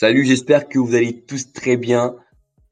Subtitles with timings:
[0.00, 2.16] Salut, j'espère que vous allez tous très bien.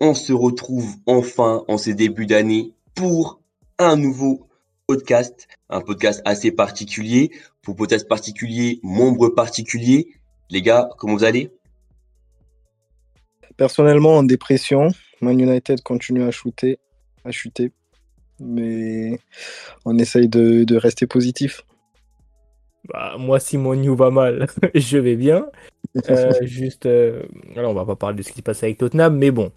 [0.01, 3.43] On se retrouve enfin en ces débuts d'année pour
[3.79, 4.49] un nouveau
[4.87, 7.31] podcast, un podcast assez particulier.
[7.61, 10.09] Pour podcast particulier, membre particulier.
[10.49, 11.51] Les gars, comment vous allez?
[13.59, 14.89] Personnellement, en dépression.
[15.21, 16.79] Man United continue à chuter,
[17.27, 17.73] à chuter.
[18.41, 19.21] Mais
[19.85, 21.61] on essaye de, rester positif.
[22.87, 25.47] Bah, moi, si mon new va mal, je vais bien.
[26.11, 27.23] Euh, juste, euh,
[27.57, 29.51] alors on va pas parler de ce qui se passe avec Tottenham, mais bon,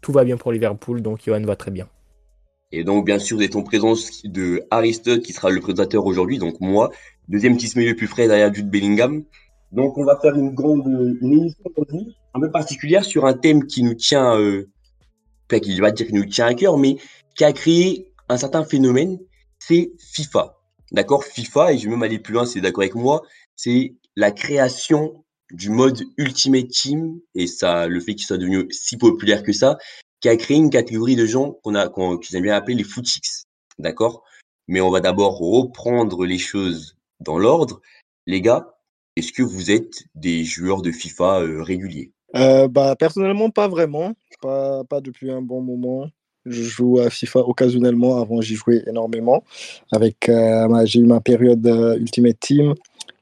[0.00, 1.86] tout va bien pour Liverpool, donc Johan va très bien.
[2.72, 6.60] Et donc, bien sûr, des en présence de Aristote, qui sera le présentateur aujourd'hui, donc
[6.60, 6.90] moi,
[7.28, 9.24] deuxième petit milieu plus frais derrière Jude Bellingham.
[9.72, 10.86] Donc, on va faire une grande
[11.20, 14.68] une émission aujourd'hui, un peu particulière sur un thème qui nous tient, euh,
[15.48, 16.96] pas qui va dire qu'il nous tient à cœur, mais
[17.36, 19.18] qui a créé un certain phénomène,
[19.58, 20.59] c'est FIFA.
[20.92, 23.22] D'accord FIFA, et je vais même aller plus loin, c'est d'accord avec moi,
[23.56, 28.96] c'est la création du mode Ultimate Team et ça, le fait qu'il soit devenu si
[28.96, 29.78] populaire que ça,
[30.20, 33.46] qui a créé une catégorie de gens qu'on a, qu'ils aiment bien appeler les footix.
[33.78, 34.22] D'accord?
[34.68, 37.80] Mais on va d'abord reprendre les choses dans l'ordre.
[38.26, 38.76] Les gars,
[39.16, 42.12] est-ce que vous êtes des joueurs de FIFA euh, réguliers?
[42.36, 44.12] Euh, bah, Personnellement, pas vraiment.
[44.40, 46.08] Pas, pas depuis un bon moment.
[46.46, 48.20] Je joue à FIFA occasionnellement.
[48.20, 49.44] Avant, j'y jouais énormément.
[49.92, 51.66] Avec, euh, j'ai eu ma période
[51.98, 52.74] Ultimate Team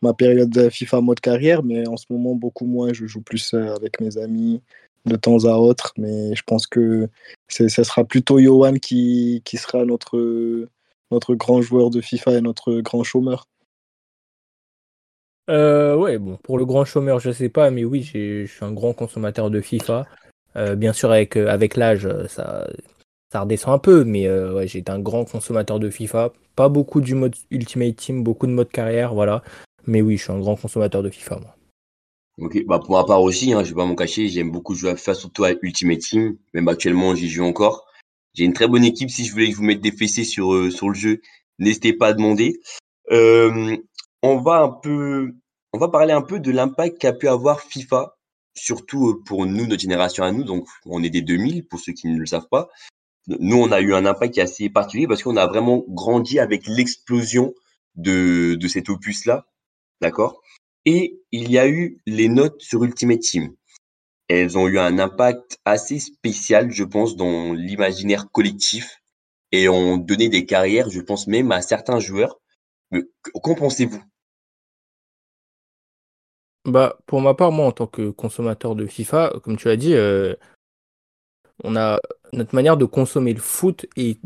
[0.03, 2.93] ma période FIFA mode carrière, mais en ce moment, beaucoup moins.
[2.93, 4.63] Je joue plus euh, avec mes amis
[5.07, 7.09] de temps à autre, mais je pense que
[7.49, 10.69] ce sera plutôt Johan qui, qui sera notre,
[11.11, 13.47] notre grand joueur de FIFA et notre grand chômeur.
[15.49, 18.73] Euh, ouais, bon, pour le grand chômeur, je sais pas, mais oui, je suis un
[18.73, 20.07] grand consommateur de FIFA.
[20.57, 22.69] Euh, bien sûr, avec, euh, avec l'âge, ça,
[23.33, 26.33] ça redescend un peu, mais ouais, j'ai un grand consommateur de FIFA.
[26.57, 29.43] Pas beaucoup du mode Ultimate Team, beaucoup de mode carrière, voilà.
[29.87, 31.55] Mais oui, je suis un grand consommateur de FIFA, moi.
[32.41, 34.91] Ok, bah pour ma part aussi, hein, je vais pas m'en cacher, j'aime beaucoup jouer
[34.91, 36.37] à FIFA, surtout à Ultimate Team.
[36.55, 37.85] Même actuellement, j'y joue encore.
[38.35, 39.11] J'ai une très bonne équipe.
[39.11, 41.21] Si je voulais que je vous mette des fessées sur, euh, sur le jeu,
[41.59, 42.61] n'hésitez pas à demander.
[43.11, 43.77] Euh,
[44.23, 45.35] on va un peu,
[45.73, 48.17] on va parler un peu de l'impact qu'a pu avoir FIFA,
[48.55, 50.45] surtout euh, pour nous, notre génération à nous.
[50.45, 52.69] Donc, on est des 2000, pour ceux qui ne le savent pas.
[53.29, 56.39] Nous, on a eu un impact qui est assez particulier parce qu'on a vraiment grandi
[56.39, 57.53] avec l'explosion
[57.95, 59.47] de, cet opus-là
[60.01, 60.41] D'accord?
[60.85, 63.53] Et il y a eu les notes sur Ultimate Team.
[64.29, 69.03] Elles ont eu un impact assez spécial, je pense, dans l'imaginaire collectif
[69.53, 72.41] et ont donné des carrières, je pense même à certains joueurs.
[73.43, 74.03] Qu'en pensez-vous?
[76.65, 79.95] Bah, pour ma part, moi, en tant que consommateur de FIFA, comme tu as dit,
[79.95, 80.35] euh,
[81.65, 82.01] on a
[82.33, 84.19] notre manière de consommer le foot est,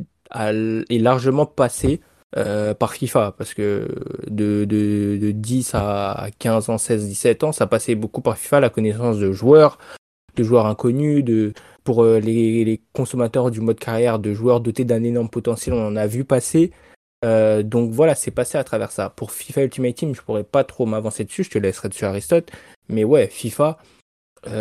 [0.91, 2.01] largement passée
[2.37, 3.89] euh, par FIFA parce que
[4.27, 8.61] de, de, de, 10 à 15 ans, 16, 17 ans, ça passait beaucoup par FIFA,
[8.61, 9.79] la connaissance de joueurs,
[10.37, 11.53] de joueurs inconnus, de,
[11.85, 15.87] pour euh, les, les, consommateurs du mode carrière, de joueurs dotés d'un énorme potentiel, on
[15.87, 16.73] en a vu passer.
[17.25, 19.11] Euh, donc voilà, c'est passé à travers ça.
[19.11, 22.51] Pour FIFA Ultimate Team, je pourrais pas trop m'avancer dessus, je te laisserai dessus Aristote.
[22.89, 23.79] Mais ouais, FIFA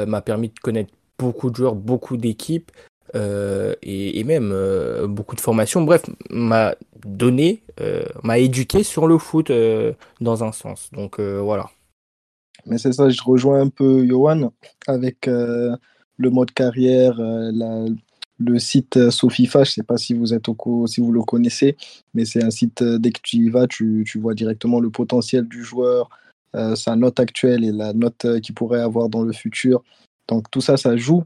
[0.06, 2.72] m'a permis de connaître beaucoup de joueurs, beaucoup d'équipes.
[3.14, 5.82] Euh, et, même euh, beaucoup de formations.
[5.82, 9.52] Bref, m'a donné, euh, m'a éduqué sur le foot
[10.22, 10.90] dans un sens.
[10.94, 11.70] Donc voilà.
[12.66, 14.52] Mais c'est ça, je rejoins un peu Johan
[14.88, 19.64] avec le mode carrière, le site Sofifa.
[19.64, 21.76] Je ne sais pas si vous êtes au si vous le connaissez,
[22.14, 25.48] mais c'est un site dès que tu y vas, tu, tu vois directement le potentiel
[25.48, 26.10] du joueur,
[26.76, 29.84] sa note actuelle et la note qu'il pourrait avoir dans le futur.
[30.28, 31.24] Donc tout ça, ça joue.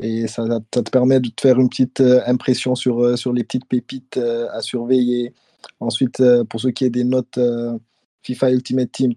[0.00, 3.44] Et ça, te permet de te faire une petite euh, impression sur, euh, sur les
[3.44, 5.32] petites pépites euh, à surveiller.
[5.80, 7.38] Ensuite, pour ceux qui aient des notes
[8.22, 9.14] FIFA Ultimate Team,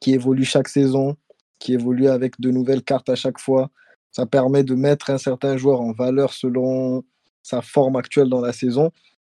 [0.00, 1.16] qui évoluent chaque saison,
[1.58, 3.70] qui évoluent avec de nouvelles cartes à chaque fois,
[4.10, 7.04] ça permet de mettre un certain joueur en valeur selon
[7.42, 8.90] sa forme actuelle dans la saison.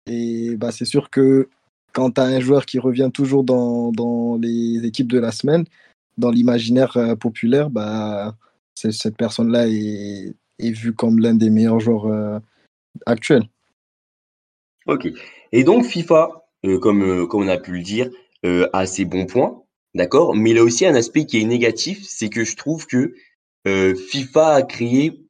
[0.07, 1.49] Et bah, c'est sûr que
[1.93, 5.65] quand tu as un joueur qui revient toujours dans, dans, les équipes de la semaine,
[6.17, 8.35] dans l'imaginaire populaire, bah,
[8.79, 12.39] cette personne-là est, vue comme l'un des meilleurs joueurs euh,
[13.07, 13.49] actuels.
[14.87, 15.09] Ok.
[15.53, 18.11] Et donc FIFA, euh, comme, euh, comme on a pu le dire,
[18.73, 19.65] a ses bons points,
[19.95, 23.15] d'accord Mais il a aussi un aspect qui est négatif, c'est que je trouve que
[23.67, 25.21] FIFA a créé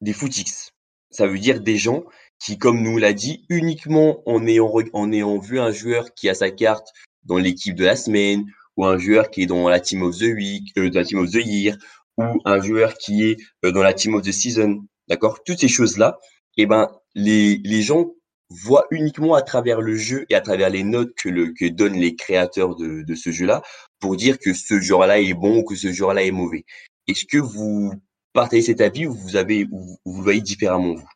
[0.00, 0.70] des footix.
[1.10, 2.04] Ça veut dire des gens
[2.38, 6.34] qui, comme nous l'a dit, uniquement en ayant, en ayant vu un joueur qui a
[6.34, 6.88] sa carte
[7.24, 8.46] dans l'équipe de la semaine,
[8.76, 11.30] ou un joueur qui est dans la team of the week, dans la team of
[11.30, 11.76] the year,
[12.18, 15.42] ou un joueur qui est euh, dans la team of the season, d'accord?
[15.44, 16.18] Toutes ces choses-là,
[16.56, 18.12] eh ben, les, les gens
[18.50, 21.98] voient uniquement à travers le jeu et à travers les notes que, le, que donnent
[21.98, 23.62] les créateurs de, de ce jeu-là
[23.98, 26.64] pour dire que ce joueur-là est bon ou que ce joueur-là est mauvais.
[27.08, 27.92] Est-ce que vous
[28.32, 31.08] partagez cet avis ou vous avez ou vous voyez différemment vous?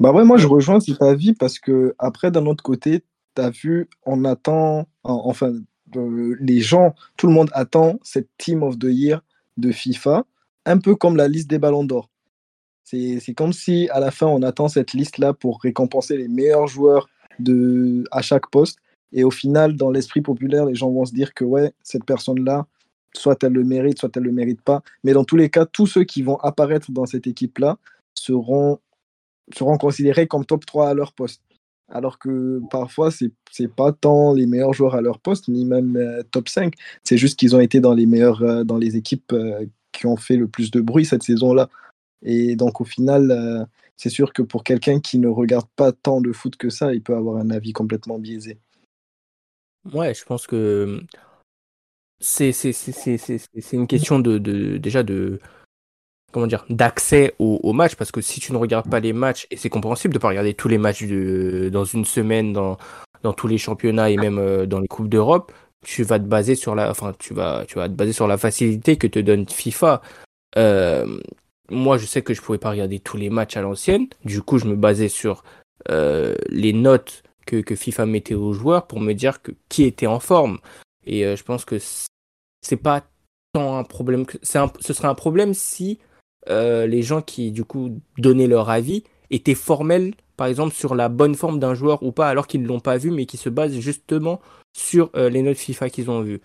[0.00, 3.02] Bah ouais, moi je rejoins cet avis parce que après d'un autre côté,
[3.36, 5.52] tu as vu, on attend, en- enfin
[5.96, 9.22] euh, les gens, tout le monde attend cette Team of the Year
[9.58, 10.24] de FIFA,
[10.64, 12.08] un peu comme la liste des Ballons d'Or.
[12.84, 17.10] C'est comme si à la fin on attend cette liste-là pour récompenser les meilleurs joueurs
[17.38, 18.78] de, à chaque poste.
[19.12, 22.66] Et au final, dans l'esprit populaire, les gens vont se dire que ouais, cette personne-là,
[23.14, 24.82] soit elle le mérite, soit elle le mérite pas.
[25.04, 27.78] Mais dans tous les cas, tous ceux qui vont apparaître dans cette équipe-là
[28.14, 28.78] seront,
[29.54, 31.42] seront considérés comme top 3 à leur poste.
[31.90, 35.96] Alors que parfois, c'est c'est pas tant les meilleurs joueurs à leur poste, ni même
[35.96, 36.74] euh, top 5.
[37.02, 40.16] C'est juste qu'ils ont été dans les meilleurs, euh, dans les équipes euh, qui ont
[40.16, 41.70] fait le plus de bruit cette saison-là.
[42.22, 46.32] Et donc, au final, c'est sûr que pour quelqu'un qui ne regarde pas tant de
[46.32, 48.58] foot que ça, il peut avoir un avis complètement biaisé.
[49.92, 51.00] Ouais, je pense que
[52.20, 52.50] c'est
[53.72, 55.38] une question de, de déjà de
[56.32, 59.46] comment dire d'accès au, au match parce que si tu ne regardes pas les matchs
[59.50, 62.76] et c'est compréhensible de pas regarder tous les matchs dans une semaine dans
[63.22, 65.52] dans tous les championnats et même euh, dans les coupes d'Europe,
[65.84, 68.38] tu vas te baser sur la enfin tu vas tu vas te baser sur la
[68.38, 70.02] facilité que te donne FIFA.
[70.56, 71.18] Euh,
[71.70, 74.06] moi, je sais que je pouvais pas regarder tous les matchs à l'ancienne.
[74.24, 75.44] Du coup, je me basais sur
[75.90, 80.06] euh, les notes que, que FIFA mettait aux joueurs pour me dire que qui était
[80.06, 80.58] en forme.
[81.06, 81.76] Et je pense que
[82.62, 83.02] c'est pas
[83.52, 85.98] tant un problème que un- ce serait un problème si
[86.50, 91.08] euh, les gens qui du coup donnaient leur avis étaient formels, par exemple sur la
[91.08, 93.48] bonne forme d'un joueur ou pas, alors qu'ils ne l'ont pas vu, mais qui se
[93.48, 94.40] basent justement
[94.76, 96.40] sur euh, les notes FIFA qu'ils ont vues.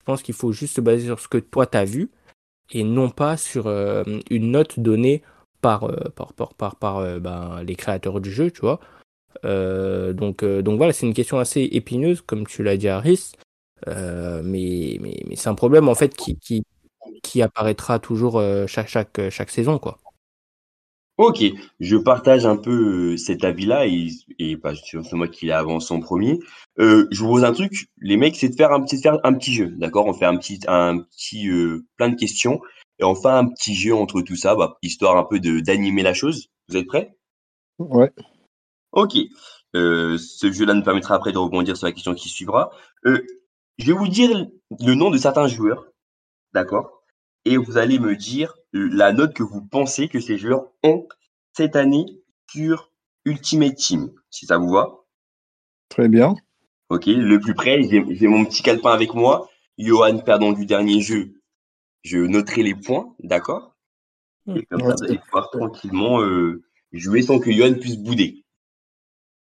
[0.00, 2.10] Je pense qu'il faut juste se baser sur ce que toi t'as vu
[2.72, 5.22] et non pas sur euh, une note donnée
[5.60, 8.80] par par par par, ben, les créateurs du jeu, tu vois.
[9.44, 13.32] Donc donc voilà, c'est une question assez épineuse, comme tu l'as dit, Harris.
[13.86, 16.64] Mais mais, mais c'est un problème en fait qui qui
[17.22, 19.98] qui apparaîtra toujours euh, chaque chaque chaque saison quoi.
[21.18, 21.42] Ok,
[21.80, 24.08] je partage un peu euh, cet avis-là et,
[24.38, 26.40] et bah, c'est moi qui l'ai avancé en premier.
[26.78, 29.32] Euh, je vous pose un truc, les mecs, c'est de faire un petit, faire un
[29.32, 30.04] petit jeu, d'accord?
[30.06, 32.60] On fait un petit, un petit, euh, plein de questions
[32.98, 36.02] et on fait un petit jeu entre tout ça, bah, histoire un peu de d'animer
[36.02, 36.48] la chose.
[36.68, 37.16] Vous êtes prêts?
[37.78, 38.12] Ouais.
[38.92, 39.16] Ok.
[39.74, 42.70] Euh, ce jeu-là nous permettra après de rebondir sur la question qui suivra.
[43.06, 43.22] Euh,
[43.78, 44.46] je vais vous dire
[44.80, 45.86] le nom de certains joueurs,
[46.52, 47.02] d'accord?
[47.44, 51.06] Et vous allez me dire la note que vous pensez que ces joueurs ont
[51.52, 52.04] cette année
[52.50, 52.90] sur
[53.24, 55.04] Ultimate Team, si ça vous va?
[55.88, 56.34] Très bien.
[56.88, 59.48] Ok, le plus près, j'ai mon petit calepin avec moi.
[59.78, 61.34] Johan, perdant du dernier jeu,
[62.02, 63.76] je noterai les points, d'accord?
[64.54, 66.62] Et comme Ouais, ça, vous allez pouvoir tranquillement euh,
[66.92, 68.44] jouer sans que Johan puisse bouder.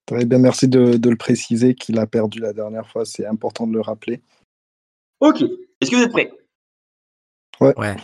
[0.05, 3.67] Très bien, merci de, de le préciser qu'il a perdu la dernière fois, c'est important
[3.67, 4.21] de le rappeler.
[5.19, 6.31] Ok, est-ce que vous êtes prêts?
[7.59, 7.95] Ouais.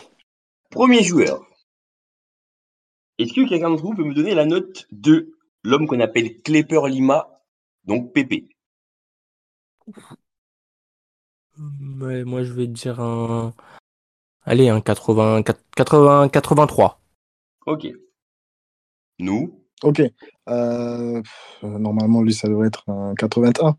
[0.70, 1.46] Premier joueur.
[3.18, 6.88] Est-ce que quelqu'un d'entre vous peut me donner la note de l'homme qu'on appelle Klepper
[6.88, 7.42] Lima,
[7.84, 8.48] donc Pépé?
[12.00, 13.52] Ouais, moi je vais te dire un
[14.42, 17.00] allez un 80 80 83.
[17.66, 17.88] Ok.
[19.18, 20.02] Nous, Ok.
[20.48, 23.76] Euh, pff, normalement, lui, ça devrait être un 81.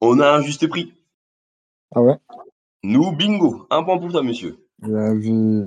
[0.00, 0.94] on a un juste prix.
[1.94, 2.16] Ah ouais?
[2.82, 3.66] Nous, bingo.
[3.70, 4.66] Un point pour toi, monsieur.
[4.78, 5.66] Bien vu.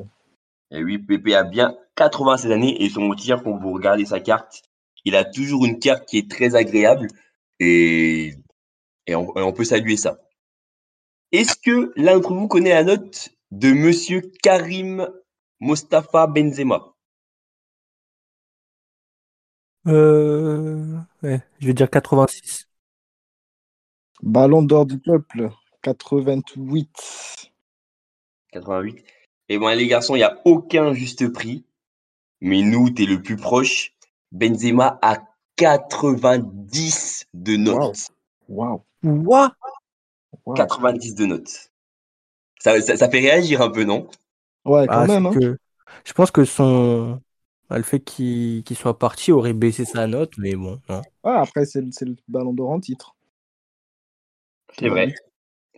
[0.71, 4.19] Et oui, Pépé a bien 80 cette année et son tir, quand vous regardez sa
[4.19, 4.63] carte,
[5.05, 7.07] il a toujours une carte qui est très agréable
[7.59, 8.33] et,
[9.05, 10.19] et, on, et on peut saluer ça.
[11.31, 15.07] Est-ce que l'un d'entre vous connaît la note de monsieur Karim
[15.59, 16.95] Mostafa Benzema?
[19.85, 22.67] Euh ouais, je vais dire 86.
[24.21, 25.51] Ballon d'or du peuple,
[25.83, 27.51] 88.
[28.53, 29.05] 88.
[29.49, 31.65] Et bon, les garçons, il n'y a aucun juste prix.
[32.41, 33.93] Mais nous, t'es le plus proche.
[34.31, 35.17] Benzema a
[35.57, 38.09] 90 de notes.
[38.49, 38.81] Waouh.
[39.03, 39.53] What?
[40.55, 41.69] 90 de notes.
[42.59, 44.07] Ça, ça, ça fait réagir un peu, non?
[44.65, 45.25] Ouais, quand Ah, même.
[45.27, 45.33] hein.
[45.33, 45.57] que
[46.05, 47.21] je pense que son
[47.69, 51.01] bah, le fait qu'il soit parti aurait baissé sa note, mais bon, non.
[51.23, 53.15] Ouais, après, c'est le- c'est le ballon d'or en titre.
[54.79, 55.13] C'est vrai.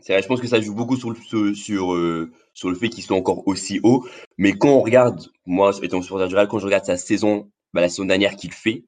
[0.07, 2.89] Vrai, je pense que ça joue beaucoup sur le, sur, sur, euh, sur le fait
[2.89, 4.05] qu'il soit encore aussi haut.
[4.37, 7.81] Mais quand on regarde, moi, étant supporter du Real, quand je regarde sa saison, bah,
[7.81, 8.83] la saison dernière qu'il fait,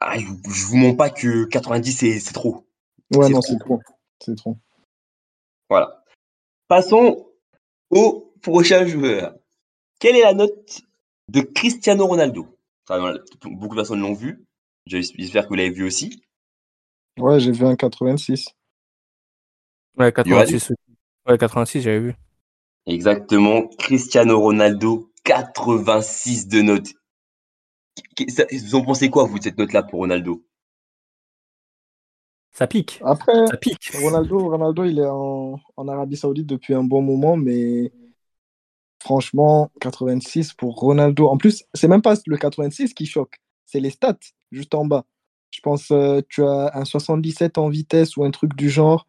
[0.00, 2.66] ah, je, je vous mens pas que 90, c'est trop.
[3.14, 3.80] Ouais, non, c'est trop.
[4.20, 4.58] C'est trop.
[5.70, 6.04] Voilà.
[6.68, 7.26] Passons
[7.90, 9.34] au prochain joueur.
[10.00, 10.82] Quelle est la note
[11.28, 12.46] de Cristiano Ronaldo?
[12.86, 14.44] Enfin, Beaucoup de personnes l'ont vu.
[14.86, 16.22] J'espère que vous l'avez vu aussi.
[17.18, 18.48] Ouais, j'ai vu un 86.
[19.98, 20.72] Ouais, 86.
[21.26, 22.14] Ouais, 86, j'avais vu.
[22.86, 23.68] Exactement.
[23.78, 26.92] Cristiano Ronaldo, 86 de notes.
[28.52, 30.44] Vous en pensez quoi, vous, de cette note-là pour Ronaldo?
[32.52, 33.00] Ça pique.
[33.04, 33.90] Après, Ça pique.
[34.00, 37.92] Ronaldo, Ronaldo, il est en, en Arabie Saoudite depuis un bon moment, mais
[39.02, 41.26] franchement, 86 pour Ronaldo.
[41.28, 44.18] En plus, c'est même pas le 86 qui choque, c'est les stats
[44.52, 45.04] juste en bas.
[45.50, 49.06] Je pense euh, tu as un 77 en vitesse ou un truc du genre,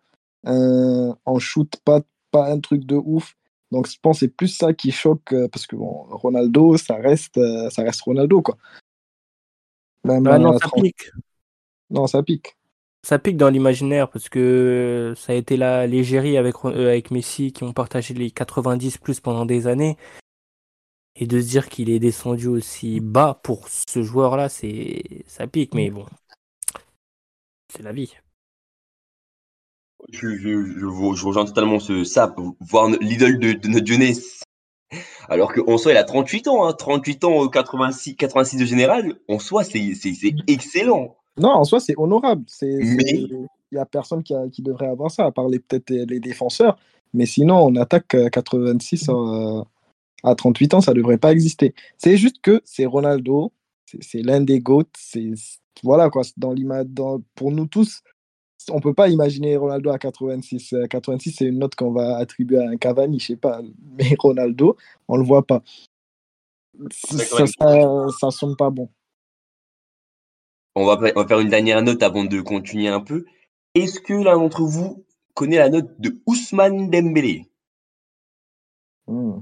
[0.48, 3.36] euh, en shoot, pas, pas un truc de ouf.
[3.72, 6.96] Donc je pense que c'est plus ça qui choque euh, parce que bon, Ronaldo, ça
[6.96, 8.58] reste, euh, ça reste Ronaldo quoi.
[10.04, 11.12] Même Ah non, ça 30 pique.
[11.90, 12.56] non, ça pique.
[13.04, 17.52] Ça pique dans l'imaginaire parce que ça a été la l'égérie avec, euh, avec Messi
[17.52, 19.98] qui ont partagé les 90 plus pendant des années.
[21.18, 25.74] Et de se dire qu'il est descendu aussi bas pour ce joueur-là, c'est ça pique,
[25.74, 26.06] mais bon.
[27.74, 28.14] C'est la vie.
[30.12, 34.42] Je, je, je, vous- je rejoins totalement ce, pour voir l'idole de, de notre jeunesse.
[35.30, 39.16] Alors qu'en soi, il a 38 ans, hein, 38 ans, euh, 86, 86 de général.
[39.28, 39.80] En soi, c'est
[40.48, 41.16] excellent.
[41.38, 42.44] Non, en soi, c'est honorable.
[42.48, 43.28] C'est, Mais- c'est-
[43.72, 46.78] il y a personne qui, a- qui devrait avoir ça, à part peut-être les défenseurs.
[47.14, 49.62] Mais sinon, on attaque euh, 86 euh,
[50.24, 51.74] à 38 ans, ça devrait pas exister.
[51.98, 53.52] C'est juste que c'est Ronaldo,
[54.02, 54.86] c'est, l'un des GOAT.
[54.98, 55.32] C'est,
[55.84, 56.22] voilà quoi.
[56.38, 58.02] Dans l'ima- dans, pour nous tous,
[58.70, 60.74] on peut pas imaginer Ronaldo à 86.
[60.74, 63.62] Euh, 86, c'est une note qu'on va attribuer à un Cavani, je sais pas.
[63.98, 65.64] Mais Ronaldo, on le voit pas.
[66.92, 67.48] Ça, D'accord.
[67.48, 68.90] ça, ça sonne pas bon.
[70.76, 73.26] On va, on va faire une dernière note avant de continuer un peu.
[73.76, 77.50] Est-ce que l'un d'entre vous connaît la note de Ousmane Dembélé?
[79.08, 79.42] Hmm.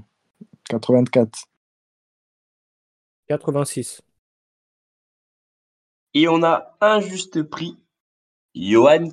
[0.68, 1.48] 84.
[3.28, 4.02] 86.
[6.14, 7.76] Et on a un juste prix.
[8.54, 9.08] Johan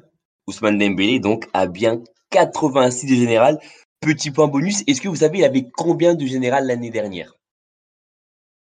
[0.48, 3.60] Ousmane Dembélé, donc, a bien 86 de général.
[4.00, 7.34] Petit point bonus, est-ce que vous savez, il avait combien de général l'année dernière?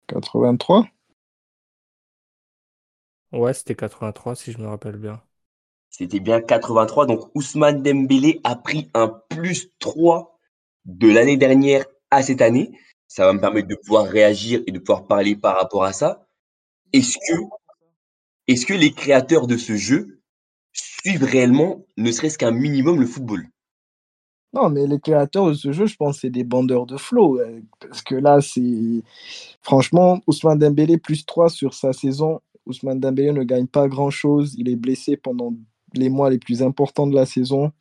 [0.08, 0.86] 83
[3.32, 5.20] Ouais, c'était 83 si je me rappelle bien.
[5.90, 7.06] C'était bien 83.
[7.06, 10.38] Donc, Ousmane Dembélé a pris un plus 3
[10.84, 12.78] de l'année dernière à cette année.
[13.08, 16.26] Ça va me permettre de pouvoir réagir et de pouvoir parler par rapport à ça.
[16.92, 17.40] Est-ce que,
[18.46, 20.13] est-ce que les créateurs de ce jeu
[21.04, 23.46] suivent réellement, ne serait-ce qu'un minimum, le football
[24.52, 27.38] Non, mais les créateurs de ce jeu, je pense, c'est des bandeurs de flow.
[27.40, 29.02] euh, Parce que là, c'est.
[29.62, 32.40] Franchement, Ousmane Dembélé, plus 3 sur sa saison.
[32.66, 34.54] Ousmane Dembélé ne gagne pas grand-chose.
[34.58, 35.54] Il est blessé pendant
[35.94, 37.72] les mois les plus importants de la saison.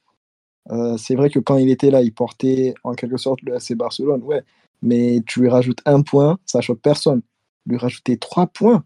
[0.72, 3.74] Euh, c'est vrai que quand il était là, il portait en quelque sorte le AC
[3.75, 4.44] Barcelone, ouais.
[4.82, 7.22] Mais tu lui rajoutes un point, ça choque personne.
[7.65, 8.84] Lui rajouter trois points.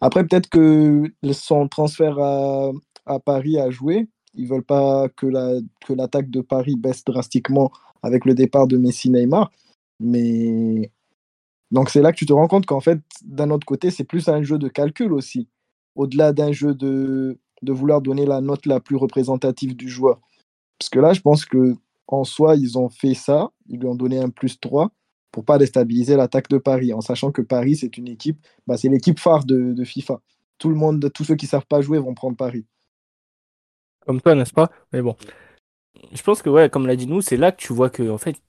[0.00, 2.70] Après, peut-être que son transfert à,
[3.10, 4.08] à Paris a joué.
[4.34, 5.54] Ils veulent pas que la
[5.86, 7.70] que l'attaque de Paris baisse drastiquement
[8.02, 9.50] avec le départ de Messi Neymar.
[10.00, 10.90] Mais
[11.70, 14.28] donc c'est là que tu te rends compte qu'en fait, d'un autre côté, c'est plus
[14.28, 15.48] un jeu de calcul aussi.
[15.96, 20.20] Au-delà d'un jeu de, de vouloir donner la note la plus représentative du joueur.
[20.78, 21.74] Parce que là, je pense que
[22.08, 24.90] en soi, ils ont fait ça, ils lui ont donné un plus 3
[25.30, 28.88] pour pas déstabiliser l'attaque de Paris, en sachant que Paris, c'est une équipe, bah, c'est
[28.88, 30.20] l'équipe phare de, de FIFA.
[30.58, 32.66] Tout le monde, tous ceux qui savent pas jouer vont prendre Paris.
[34.06, 34.70] Comme toi, n'est-ce pas?
[34.92, 35.16] Mais bon.
[36.12, 38.18] Je pense que, ouais, comme l'a dit nous, c'est là que tu vois que, en
[38.18, 38.40] fait,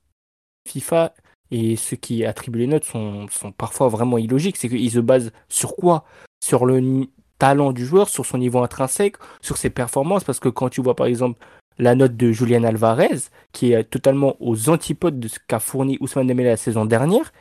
[0.67, 1.13] FIFA
[1.51, 4.57] et ceux qui attribuent les notes sont, sont parfois vraiment illogiques.
[4.57, 6.05] C'est qu'ils se basent sur quoi?
[6.43, 7.07] Sur le
[7.39, 10.23] talent du joueur, sur son niveau intrinsèque, sur ses performances.
[10.23, 11.43] Parce que quand tu vois, par exemple,
[11.77, 13.17] la note de Julian Alvarez,
[13.51, 17.33] qui est totalement aux antipodes de ce qu'a fourni Ousmane Dembélé la saison dernière,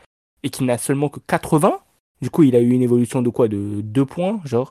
[0.43, 1.79] et qui n'a seulement que 80,
[2.23, 3.47] du coup, il a eu une évolution de quoi?
[3.49, 4.71] De 2 points, genre?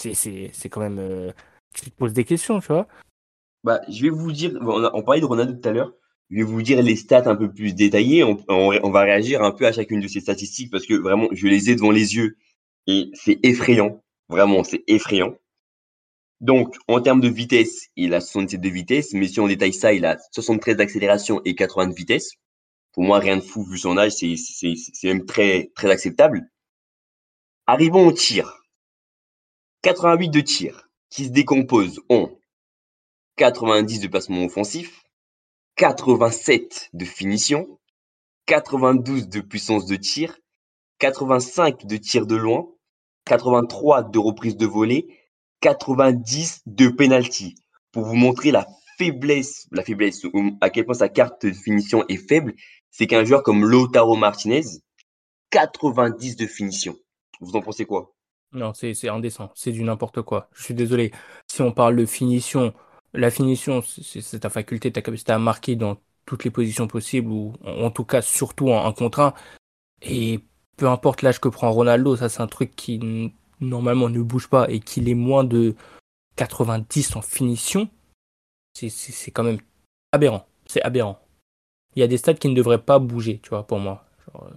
[0.00, 0.98] C'est quand même.
[1.00, 1.32] euh,
[1.74, 2.86] tu te poses des questions, tu vois.
[3.64, 5.92] Bah, je vais vous dire, on, parlait de Ronaldo tout à l'heure.
[6.30, 8.24] Je vais vous dire les stats un peu plus détaillées.
[8.24, 11.70] On, va réagir un peu à chacune de ces statistiques parce que vraiment, je les
[11.70, 12.36] ai devant les yeux
[12.86, 14.02] et c'est effrayant.
[14.28, 15.34] Vraiment, c'est effrayant.
[16.40, 19.92] Donc, en termes de vitesse, il a 67 de vitesse, mais si on détaille ça,
[19.92, 22.34] il a 73 d'accélération et 80 de vitesse.
[22.92, 26.48] Pour moi, rien de fou vu son âge, c'est même très, très acceptable.
[27.66, 28.62] Arrivons au tir.
[29.82, 32.30] 88 de tir qui se décompose en
[33.36, 35.04] 90 de placement offensif,
[35.76, 37.78] 87 de finition,
[38.46, 40.38] 92 de puissance de tir,
[40.98, 42.66] 85 de tir de loin,
[43.26, 45.06] 83 de reprise de volée,
[45.60, 47.54] 90 de penalty.
[47.92, 48.66] Pour vous montrer la
[48.98, 50.22] faiblesse, la faiblesse,
[50.60, 52.54] à quel point sa carte de finition est faible,
[52.90, 54.64] c'est qu'un joueur comme Lautaro Martinez,
[55.50, 56.96] 90 de finition.
[57.40, 58.14] Vous en pensez quoi?
[58.52, 60.48] Non, c'est c'est indécent, c'est du n'importe quoi.
[60.54, 61.12] Je suis désolé.
[61.48, 62.72] Si on parle de finition,
[63.12, 67.30] la finition, c'est c'est ta faculté, ta capacité à marquer dans toutes les positions possibles,
[67.30, 69.34] ou en tout cas surtout en, un contre un.
[70.02, 70.40] Et
[70.76, 74.70] peu importe l'âge que prend Ronaldo, ça c'est un truc qui normalement ne bouge pas
[74.70, 75.74] et qu'il est moins de
[76.36, 77.88] 90 en finition,
[78.74, 79.58] c'est quand même
[80.12, 80.46] aberrant.
[80.66, 81.20] C'est aberrant.
[81.96, 84.06] Il y a des stats qui ne devraient pas bouger, tu vois, pour moi.
[84.36, 84.48] Euh,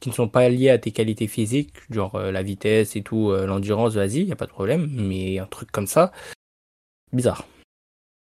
[0.00, 3.30] qui ne sont pas liés à tes qualités physiques, genre euh, la vitesse et tout,
[3.30, 4.88] euh, l'endurance, vas-y, n'y a pas de problème.
[4.90, 6.12] Mais un truc comme ça,
[7.12, 7.46] bizarre.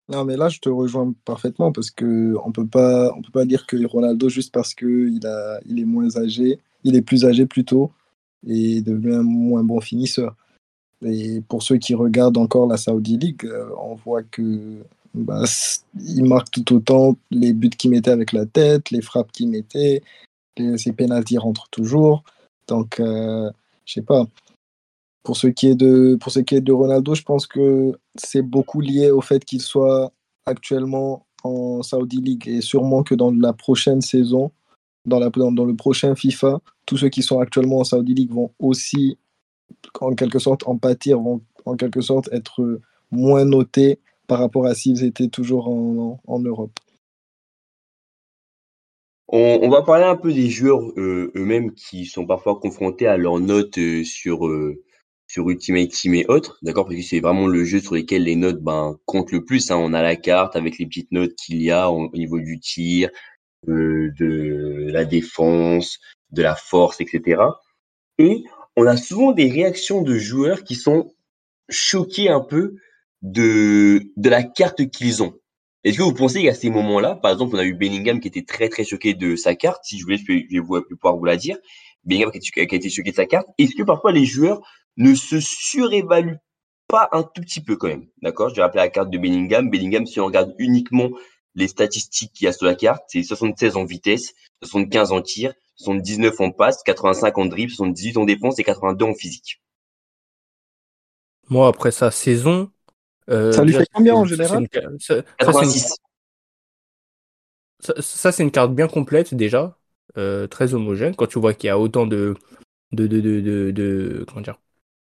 [0.08, 3.12] Non, mais là, je te rejoins parfaitement parce que on peut pas,
[3.44, 7.92] dire que Ronaldo juste parce que il est moins âgé, il est plus âgé plutôt
[8.46, 10.34] et devient un moins bon finisseur.
[11.04, 14.78] Et pour ceux qui regardent encore la Saudi League, euh, on voit que
[15.14, 15.44] bah,
[15.94, 20.02] il marque tout autant les buts qu'il mettait avec la tête, les frappes qu'il mettait,
[20.76, 22.24] ses pénalties rentrent toujours.
[22.66, 23.50] Donc, euh,
[23.84, 24.26] je sais pas.
[25.22, 28.42] Pour ce, qui est de, pour ce qui est de Ronaldo, je pense que c'est
[28.42, 30.12] beaucoup lié au fait qu'il soit
[30.46, 34.52] actuellement en Saudi League et sûrement que dans la prochaine saison,
[35.04, 38.50] dans, la, dans, le prochain FIFA, tous ceux qui sont actuellement en Saudi League vont
[38.58, 39.18] aussi,
[40.00, 44.74] en quelque sorte, en pâtir, vont en quelque sorte être moins notés par rapport à
[44.74, 46.72] s'ils étaient toujours en, en Europe.
[49.30, 53.40] On, va parler un peu des joueurs euh, eux-mêmes qui sont parfois confrontés à leurs
[53.40, 54.82] notes euh, sur, euh,
[55.26, 56.86] sur Ultimate Team et autres, d'accord?
[56.86, 59.70] Parce que c'est vraiment le jeu sur lequel les notes ben, comptent le plus.
[59.70, 59.76] Hein.
[59.76, 63.10] On a la carte avec les petites notes qu'il y a au, niveau du tir,
[63.66, 65.98] de la défense,
[66.30, 67.42] de la force, etc.
[68.18, 68.44] Et
[68.76, 71.12] on a souvent des réactions de joueurs qui sont
[71.68, 72.76] choqués un peu
[73.20, 75.34] de, de la carte qu'ils ont.
[75.88, 78.44] Est-ce que vous pensez qu'à ces moments-là, par exemple, on a eu Bellingham qui était
[78.44, 81.56] très très choqué de sa carte, si je voulais, je vais pouvoir vous la dire,
[82.04, 84.60] Bellingham qui a été choqué de sa carte, est-ce que parfois les joueurs
[84.98, 86.36] ne se surévaluent
[86.88, 88.06] pas un tout petit peu quand même?
[88.20, 88.50] D'accord?
[88.50, 89.70] Je vais rappeler la carte de Bellingham.
[89.70, 91.08] Bellingham, si on regarde uniquement
[91.54, 95.54] les statistiques qu'il y a sur la carte, c'est 76 en vitesse, 75 en tir,
[95.76, 99.62] 79 en passe, 85 en dribble, 78 en défense et 82 en physique.
[101.48, 102.70] Moi, après sa saison,
[103.28, 104.66] euh, ça lui fait combien en général
[107.80, 109.78] Ça, ça c'est une carte bien complète déjà,
[110.16, 111.14] euh, très homogène.
[111.14, 112.34] Quand tu vois qu'il y a autant de,
[112.92, 114.58] de, de, de, de, comment dire,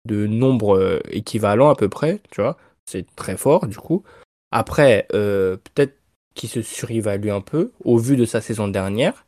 [0.07, 2.57] de nombres euh, équivalents à peu près, tu vois,
[2.87, 4.03] c'est très fort du coup.
[4.51, 5.97] Après, peut-être
[6.35, 9.27] qu'il se surévalue un peu au vu de sa saison dernière.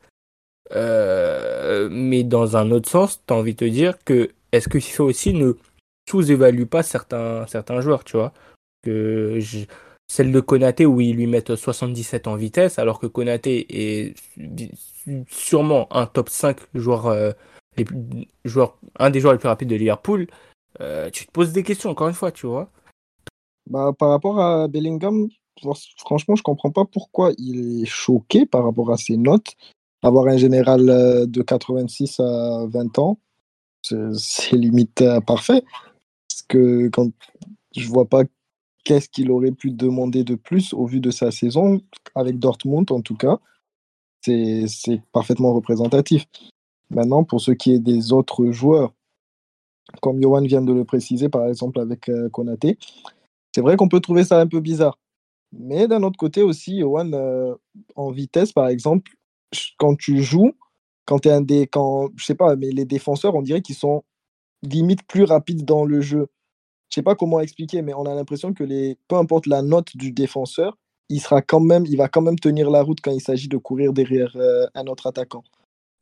[0.72, 5.04] mais dans un autre sens, tu as envie de te dire que est-ce que FIFA
[5.04, 5.54] aussi ne
[6.08, 8.32] sous-évalue pas certains, certains joueurs, tu vois?
[8.86, 9.38] Que
[10.06, 14.14] celle de Konaté où ils lui mettent 77 en vitesse, alors que Konaté est
[15.28, 17.32] sûrement un top 5 joueur, euh,
[17.76, 17.84] les
[18.44, 20.28] joueurs, un des joueurs les plus rapides de Liverpool,
[20.80, 22.70] euh, tu te poses des questions encore une fois, tu vois.
[23.68, 25.28] Bah, par rapport à Bellingham,
[25.98, 29.56] franchement, je comprends pas pourquoi il est choqué par rapport à ses notes.
[30.02, 33.18] Avoir un général euh, de 86 à 20 ans,
[33.82, 35.62] c'est limite parfait.
[36.28, 37.10] Parce que quand
[37.76, 38.24] je vois pas
[38.86, 41.80] qu'est-ce qu'il aurait pu demander de plus au vu de sa saison,
[42.14, 43.38] avec Dortmund en tout cas.
[44.22, 46.24] C'est parfaitement représentatif.
[46.90, 48.94] Maintenant, pour ce qui est des autres joueurs,
[50.00, 52.78] comme Johan vient de le préciser, par exemple avec euh, Konaté,
[53.52, 54.98] c'est vrai qu'on peut trouver ça un peu bizarre.
[55.52, 57.54] Mais d'un autre côté aussi, Johan, euh,
[57.96, 59.10] en vitesse, par exemple,
[59.78, 60.52] quand tu joues,
[61.06, 61.66] quand tu es un des.
[61.66, 64.04] Quand, je sais pas, mais les défenseurs, on dirait qu'ils sont
[64.62, 66.28] limite plus rapides dans le jeu
[66.88, 69.96] je sais pas comment expliquer, mais on a l'impression que les, peu importe la note
[69.96, 70.76] du défenseur,
[71.08, 73.56] il sera quand même, il va quand même tenir la route quand il s'agit de
[73.56, 75.44] courir derrière euh, un autre attaquant.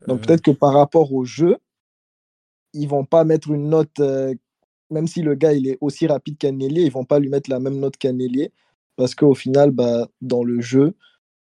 [0.06, 0.26] Donc euh.
[0.26, 1.58] peut-être que par rapport au jeu,
[2.72, 4.34] ils vont pas mettre une note, euh,
[4.90, 7.50] même si le gars il est aussi rapide qu'un ailier, ils vont pas lui mettre
[7.50, 8.52] la même note qu'un ailier,
[8.96, 10.94] parce qu'au final, bah, dans le jeu,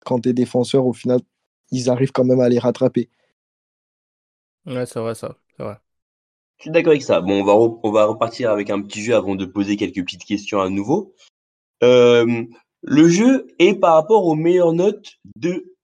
[0.05, 1.20] quand tu es défenseur, au final,
[1.70, 3.09] ils arrivent quand même à les rattraper.
[4.66, 5.76] Ouais, c'est vrai ça, c'est vrai.
[6.61, 7.23] Je suis d'accord avec ça.
[7.23, 10.25] Bon, on va, on va repartir avec un petit jeu avant de poser quelques petites
[10.25, 11.14] questions à nouveau.
[11.83, 12.44] Euh,
[12.83, 15.75] le jeu est par rapport aux meilleures notes de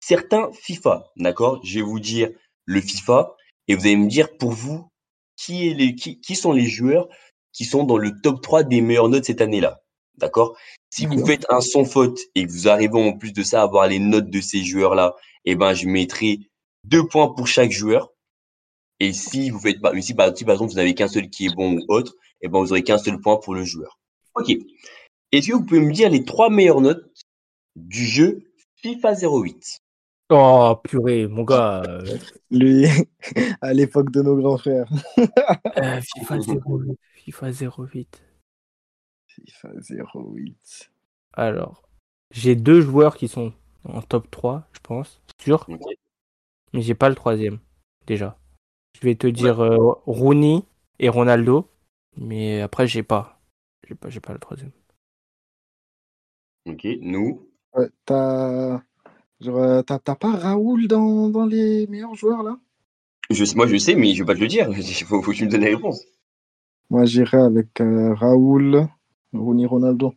[0.00, 1.12] certains FIFA.
[1.16, 1.60] D'accord?
[1.62, 2.30] Je vais vous dire
[2.64, 3.36] le FIFA
[3.68, 4.88] et vous allez me dire pour vous
[5.36, 7.06] qui, est les, qui, qui sont les joueurs
[7.52, 9.82] qui sont dans le top 3 des meilleures notes cette année-là.
[10.16, 10.56] D'accord?
[10.88, 13.64] Si vous faites un sans faute et que vous arrivez en plus de ça à
[13.64, 16.38] avoir les notes de ces joueurs-là, eh ben, je mettrai
[16.84, 18.13] deux points pour chaque joueur.
[19.04, 21.74] Et si vous faites pas, si par, exemple vous n'avez qu'un seul qui est bon
[21.74, 23.98] ou autre, et eh ben vous aurez qu'un seul point pour le joueur.
[24.34, 24.48] Ok.
[25.30, 27.04] Est-ce que vous pouvez me dire les trois meilleures notes
[27.76, 29.78] du jeu FIFA 08
[30.30, 31.82] Oh purée, mon gars.
[31.86, 32.16] Euh.
[32.50, 32.86] Lui,
[33.60, 34.88] à l'époque de nos grands frères.
[35.76, 36.98] Euh, FIFA 08.
[37.14, 38.22] FIFA 08.
[39.26, 40.90] FIFA 08.
[41.34, 41.82] Alors,
[42.30, 43.52] j'ai deux joueurs qui sont
[43.84, 45.66] en top 3, je pense, sûr.
[46.72, 47.58] Mais j'ai pas le troisième,
[48.06, 48.38] déjà.
[48.94, 49.76] Je vais te dire euh,
[50.06, 50.62] Rooney
[50.98, 51.68] et Ronaldo,
[52.16, 53.40] mais après, j'ai pas.
[53.86, 54.70] J'ai pas, j'ai pas le troisième.
[56.66, 57.48] Ok, nous.
[57.74, 58.80] Ouais, t'as
[59.40, 62.58] genre, euh, t'as- t'as pas Raoul dans, dans les meilleurs joueurs là?
[63.30, 64.68] Je, moi, je sais, mais je vais pas te le dire.
[64.70, 66.04] Il faut, faut que tu me donnes la réponse.
[66.90, 68.88] Moi, j'irai avec euh, Raoul,
[69.34, 70.14] Rooney, Ronaldo.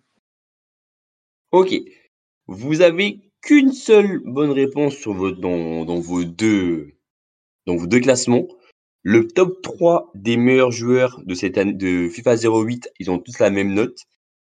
[1.52, 1.74] Ok.
[2.48, 6.94] Vous avez qu'une seule bonne réponse sur votre, dans, dans, vos deux,
[7.66, 8.48] dans vos deux classements.
[9.03, 13.39] Le top 3 des meilleurs joueurs de cette année de FIFA 08, ils ont tous
[13.39, 13.99] la même note.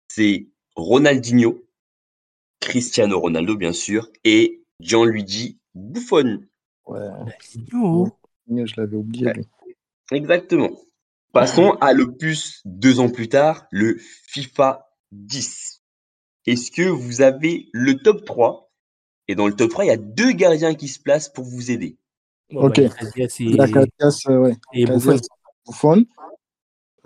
[0.08, 1.64] C'est Ronaldinho,
[2.60, 6.42] Cristiano Ronaldo, bien sûr, et Gianluigi Buffon.
[6.86, 6.98] Ouais,
[7.74, 8.08] Oh.
[8.48, 9.26] je l'avais oublié.
[9.26, 9.76] Ouais.
[10.12, 10.70] Exactement.
[11.32, 15.82] Passons à le plus deux ans plus tard, le FIFA 10.
[16.46, 18.72] Est-ce que vous avez le top 3
[19.28, 21.70] Et dans le top 3, il y a deux gardiens qui se placent pour vous
[21.70, 21.96] aider.
[22.52, 22.80] Bon, Ok.
[22.80, 22.82] bah,
[23.38, 24.56] et, La Casillas, euh, ouais.
[24.72, 26.04] et Buffon.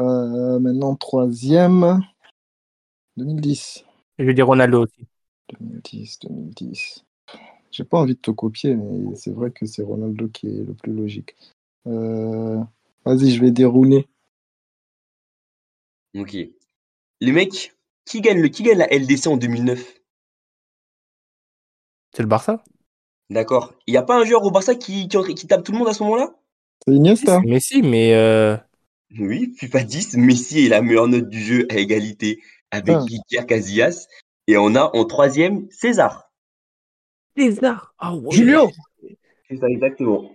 [0.00, 2.00] Euh, maintenant, troisième.
[3.16, 3.84] 2010.
[4.18, 5.06] Je vais dire Ronaldo aussi.
[5.60, 7.04] 2010, 2010.
[7.70, 10.74] J'ai pas envie de te copier, mais c'est vrai que c'est Ronaldo qui est le
[10.74, 11.36] plus logique.
[11.86, 12.60] Euh,
[13.04, 14.08] Vas-y, je vais dérouler.
[16.14, 16.36] Ok.
[17.20, 20.00] Les mecs, qui gagne, le, qui gagne la LDC en 2009
[22.12, 22.62] C'est le Barça?
[23.34, 23.74] D'accord.
[23.88, 25.88] Il n'y a pas un joueur au Barça qui, qui, qui tape tout le monde
[25.88, 26.30] à ce moment-là?
[26.86, 27.40] C'est Iniesta.
[27.40, 28.56] Messi, mais euh,
[29.18, 33.04] Oui, FIFA 10, Messi est la meilleure note du jeu à égalité avec Ah.
[33.10, 34.06] Iker Casillas.
[34.46, 36.30] Et on a en troisième César.
[37.36, 37.94] César.
[37.98, 38.30] Ah ouais.
[38.30, 38.70] Julio
[39.48, 40.30] C'est ça, exactement.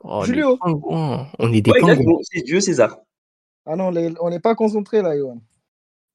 [0.00, 0.56] Oh, les Julio.
[0.62, 2.18] On est des Ouais, exactement.
[2.22, 2.98] C'est Dieu César.
[3.66, 5.40] Ah non, les- on n'est pas concentré là, Johan.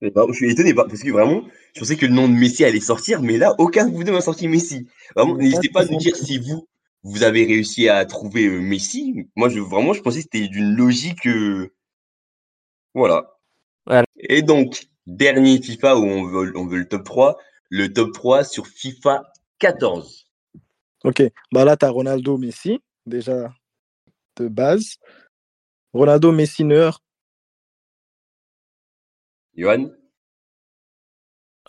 [0.01, 1.43] Je suis étonné par- parce que vraiment,
[1.75, 4.11] je pensais que le nom de Messi allait sortir, mais là, aucun de vous deux
[4.13, 4.87] m'a sorti Messi.
[5.15, 6.67] Vraiment, n'hésitez pas pas à nous dire si vous,
[7.03, 9.27] vous avez réussi à trouver euh, Messi.
[9.35, 11.27] Moi, je, vraiment, je pensais que c'était d'une logique.
[11.27, 11.73] euh,
[12.93, 13.37] Voilà.
[13.85, 14.05] Voilà.
[14.17, 17.37] Et donc, dernier FIFA où on veut, on veut le top 3,
[17.69, 19.23] le top 3 sur FIFA
[19.59, 20.27] 14.
[21.03, 23.53] Ok, bah là, tu as Ronaldo, Messi, déjà
[24.37, 24.97] de base.
[25.93, 26.91] Ronaldo, Messi, Neuer.
[29.59, 29.91] Johan?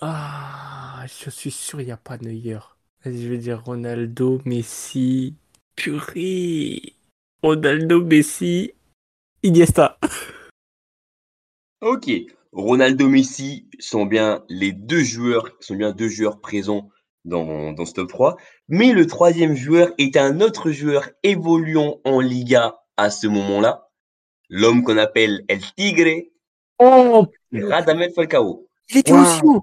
[0.01, 2.61] Ah, je suis sûr, il n'y a pas Neuer.
[3.05, 5.35] Vas-y, je vais dire Ronaldo, Messi.
[5.75, 6.95] Purée.
[7.43, 8.75] Ronaldo, Messi,
[9.43, 9.99] Iniesta.
[11.81, 12.09] Ok.
[12.53, 16.91] Ronaldo Messi sont bien les deux joueurs, sont bien deux joueurs présents
[17.25, 18.37] dans, dans ce top 3.
[18.69, 23.91] Mais le troisième joueur est un autre joueur évoluant en Liga à ce moment-là.
[24.49, 26.30] L'homme qu'on appelle El Tigre,
[26.81, 28.67] Oh, Radamel Falcao.
[28.91, 29.21] il était Wow.
[29.21, 29.63] aussi haut.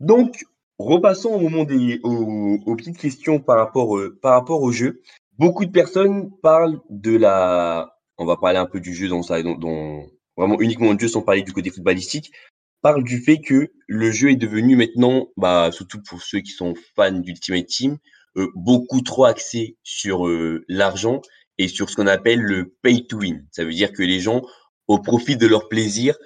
[0.00, 0.44] Donc,
[0.78, 5.02] repassons au moment des, aux, aux petites questions par rapport, euh, par rapport au jeu.
[5.38, 9.42] Beaucoup de personnes parlent de la, on va parler un peu du jeu dans ça,
[9.42, 10.04] dans, dans-
[10.36, 12.32] vraiment uniquement du jeu sans parler du côté footballistique,
[12.80, 16.74] parlent du fait que le jeu est devenu maintenant, bah, surtout pour ceux qui sont
[16.96, 17.98] fans d'Ultimate Team,
[18.38, 21.20] euh, beaucoup trop axé sur euh, l'argent
[21.58, 23.46] et sur ce qu'on appelle le pay to win.
[23.50, 24.40] Ça veut dire que les gens,
[24.88, 26.16] au profit de leur plaisir,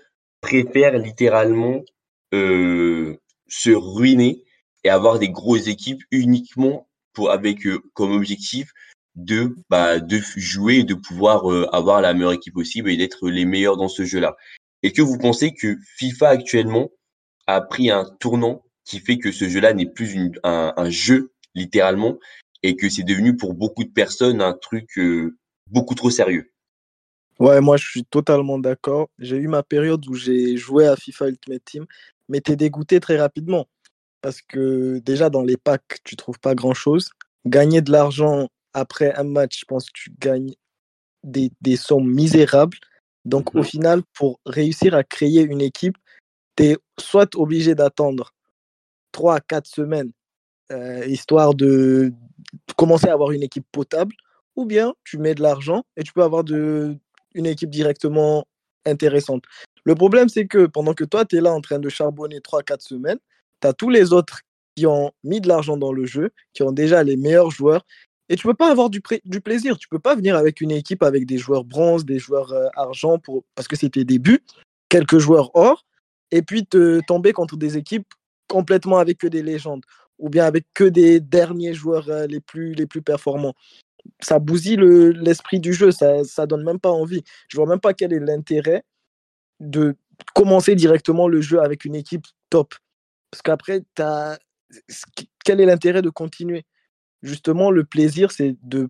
[0.45, 1.81] préfèrent littéralement
[2.35, 3.17] euh,
[3.49, 4.45] se ruiner
[4.85, 8.71] et avoir des grosses équipes uniquement pour avec euh, comme objectif
[9.17, 13.29] de bah, de jouer et de pouvoir euh, avoir la meilleure équipe possible et d'être
[13.31, 14.37] les meilleurs dans ce jeu-là.
[14.83, 16.91] Est-ce que vous pensez que FIFA actuellement
[17.47, 21.33] a pris un tournant qui fait que ce jeu-là n'est plus une- un, un jeu
[21.55, 22.19] littéralement
[22.63, 25.37] et que c'est devenu pour beaucoup de personnes un truc euh,
[25.69, 26.54] beaucoup trop sérieux?
[27.40, 29.09] Ouais, moi, je suis totalement d'accord.
[29.18, 31.87] J'ai eu ma période où j'ai joué à FIFA Ultimate Team,
[32.29, 33.66] mais t'es dégoûté très rapidement.
[34.23, 37.11] Parce que déjà, dans les packs, tu trouves pas grand-chose.
[37.47, 40.55] Gagner de l'argent après un match, je pense que tu gagnes
[41.25, 42.79] des, des sommes misérables.
[43.25, 43.64] Donc, au Mhm.
[43.64, 45.97] final, pour réussir à créer une équipe,
[46.57, 48.35] tu es soit obligé d'attendre
[49.12, 50.12] 3 à 4 semaines,
[50.73, 52.12] euh, histoire de
[52.77, 54.14] commencer à avoir une équipe potable,
[54.57, 56.97] ou bien tu mets de l'argent et tu peux avoir de,
[57.35, 58.47] une équipe directement
[58.87, 59.44] intéressante.
[59.85, 62.81] Le problème, c'est que pendant que toi, tu es là en train de charbonner 3-4
[62.81, 63.18] semaines,
[63.61, 64.40] tu as tous les autres
[64.77, 67.85] qui ont mis de l'argent dans le jeu, qui ont déjà les meilleurs joueurs,
[68.29, 69.77] et tu peux pas avoir du, plaisir.
[69.77, 73.18] Tu peux pas venir avec une équipe avec des joueurs bronze, des joueurs euh, argent,
[73.18, 74.42] pour, parce que c'est tes débuts,
[74.88, 75.85] quelques joueurs or,
[76.31, 78.09] et puis te tomber contre des équipes
[78.49, 79.85] complètement avec que des légendes,
[80.18, 83.55] ou bien avec que des derniers joueurs euh, les, plus, les plus performants
[84.21, 87.23] ça bousille le- l'esprit du jeu, ça, ça donne même pas envie.
[87.49, 88.85] Je vois même pas quel est l'intérêt
[89.61, 89.97] de
[90.35, 92.75] commencer directement le jeu avec une équipe top.
[93.31, 93.83] Parce qu'après,
[95.45, 96.64] quel est l'intérêt de continuer?
[97.23, 98.88] Justement, le plaisir, c'est de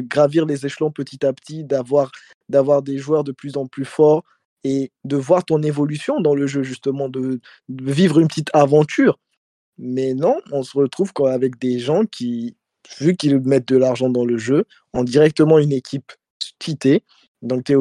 [0.00, 2.10] gravir les échelons petit à petit, d'avoir
[2.48, 4.24] d'avoir des joueurs de plus en plus forts
[4.64, 9.18] et de voir ton évolution dans le jeu, justement, de, de vivre une petite aventure.
[9.78, 12.56] Mais non, on se retrouve avec des gens qui,
[13.00, 16.12] vu qu'ils mettent de l'argent dans le jeu, ont directement une équipe
[16.58, 17.04] quittée.
[17.42, 17.76] Donc, tu es,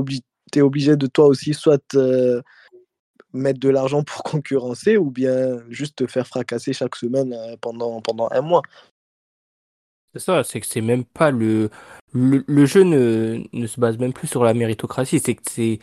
[0.55, 2.41] es, obligé de toi aussi soit euh,
[3.33, 8.01] mettre de l'argent pour concurrencer ou bien juste te faire fracasser chaque semaine euh, pendant,
[8.01, 8.61] pendant un mois.
[10.13, 11.69] C'est ça, c'est que c'est même pas le.
[12.11, 15.77] Le, le jeu ne, ne, se base même plus sur la méritocratie, c'est que c'est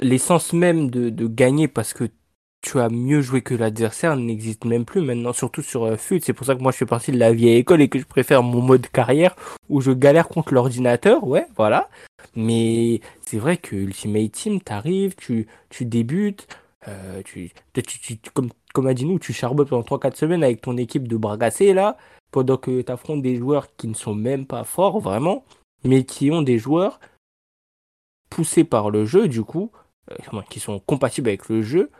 [0.00, 2.10] l'essence même de, de, gagner parce que
[2.64, 6.20] tu as mieux joué que l'adversaire n'existe même plus maintenant, surtout sur euh, FUT.
[6.20, 8.06] C'est pour ça que moi je fais partie de la vieille école et que je
[8.06, 9.36] préfère mon mode carrière
[9.68, 11.90] où je galère contre l'ordinateur, ouais, voilà.
[12.34, 16.48] Mais c'est vrai que Ultimate Team, t'arrives, tu, tu débutes,
[16.88, 20.78] euh, tu, tu, comme, comme a dit nous, tu charbonnes pendant 3-4 semaines avec ton
[20.78, 21.98] équipe de bragassés là,
[22.32, 25.44] pendant que tu affrontes des joueurs qui ne sont même pas forts vraiment,
[25.84, 26.98] mais qui ont des joueurs
[28.30, 29.70] poussés par le jeu du coup,
[30.10, 31.90] euh, qui sont compatibles avec le jeu,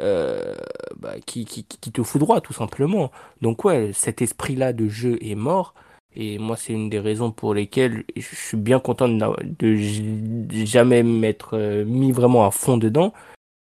[0.00, 0.54] euh,
[0.96, 3.10] bah, qui, qui, qui, te foudroie tout simplement.
[3.40, 5.74] Donc ouais, cet esprit-là de jeu est mort.
[6.14, 11.02] Et moi, c'est une des raisons pour lesquelles je suis bien content de, de jamais
[11.02, 13.12] m'être mis vraiment à fond dedans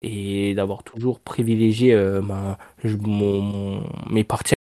[0.01, 4.53] et d'avoir toujours privilégié euh, ma, mon, mes parties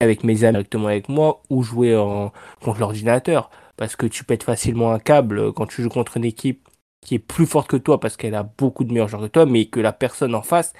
[0.00, 4.42] avec mes amis directement avec moi ou jouer en, contre l'ordinateur parce que tu pètes
[4.42, 6.68] facilement un câble quand tu joues contre une équipe
[7.06, 9.46] qui est plus forte que toi parce qu'elle a beaucoup de meilleurs joueurs que toi
[9.46, 10.72] mais que la personne en face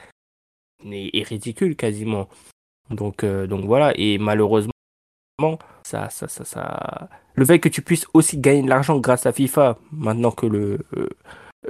[0.84, 2.28] est, ridicule quasiment
[2.90, 4.72] donc euh, donc voilà et malheureusement
[5.84, 9.32] ça, ça ça ça le fait que tu puisses aussi gagner de l'argent grâce à
[9.32, 11.08] FIFA maintenant que le euh,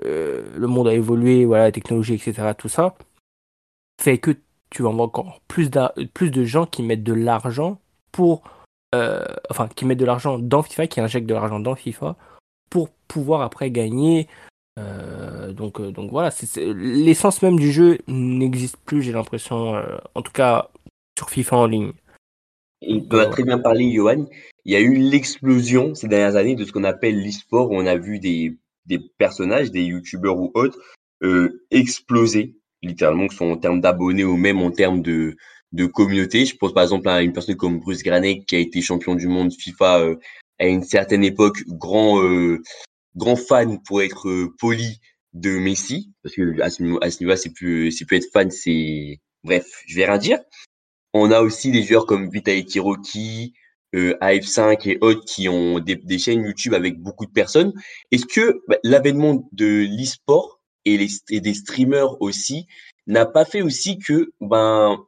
[0.06, 2.94] euh, monde a évolué, voilà, la technologie, etc., tout ça,
[4.00, 4.36] fait que
[4.70, 5.70] tu vas avoir encore plus,
[6.14, 7.80] plus de gens qui mettent de l'argent
[8.12, 8.42] pour.
[9.50, 12.16] Enfin, qui mettent de l'argent dans FIFA, qui injectent de l'argent dans FIFA
[12.70, 14.28] pour pouvoir après gagner.
[14.78, 19.80] Euh, donc, donc voilà, l'essence même du jeu n'existe plus, j'ai l'impression,
[20.14, 20.68] en tout cas
[21.18, 21.92] sur FIFA en ligne.
[22.86, 24.26] On peut très bien parler, Johan.
[24.66, 27.86] Il y a eu l'explosion ces dernières années de ce qu'on appelle l'e-sport, où on
[27.86, 30.78] a vu des des personnages, des youtubeurs ou autres,
[31.22, 35.36] euh, exploser, littéralement, que ce soit en termes d'abonnés ou même en termes de,
[35.72, 36.44] de communauté.
[36.44, 39.28] Je pense par exemple à une personne comme Bruce Granek qui a été champion du
[39.28, 40.16] monde FIFA euh,
[40.58, 42.62] à une certaine époque, grand, euh,
[43.16, 45.00] grand fan pour être euh, poli
[45.32, 49.66] de Messi, parce que à ce, niveau-là, c'est plus, c'est plus être fan, c'est, bref,
[49.86, 50.38] je vais rien dire.
[51.12, 53.54] On a aussi des joueurs comme Vitality Rocky,
[53.94, 57.72] euh, AF5 et autres qui ont des, chaînes YouTube avec beaucoup de personnes.
[58.10, 62.66] Est-ce que bah, l'avènement de l'e-sport et, des streamers aussi
[63.06, 64.98] n'a pas fait aussi que ben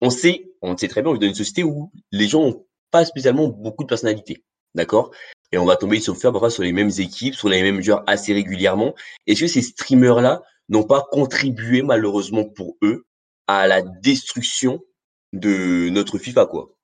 [0.00, 2.66] on sait, on sait très bien, on est dans une société où les gens n'ont
[2.90, 4.42] pas spécialement beaucoup de personnalité,
[4.74, 5.10] d'accord?
[5.52, 8.04] Et on va tomber sur faire parfois sur les mêmes équipes, sur les mêmes joueurs
[8.06, 8.94] assez régulièrement.
[9.26, 13.06] Est-ce que ces streamers-là n'ont pas contribué malheureusement pour eux
[13.46, 14.80] à la destruction
[15.32, 16.74] de notre FIFA, quoi?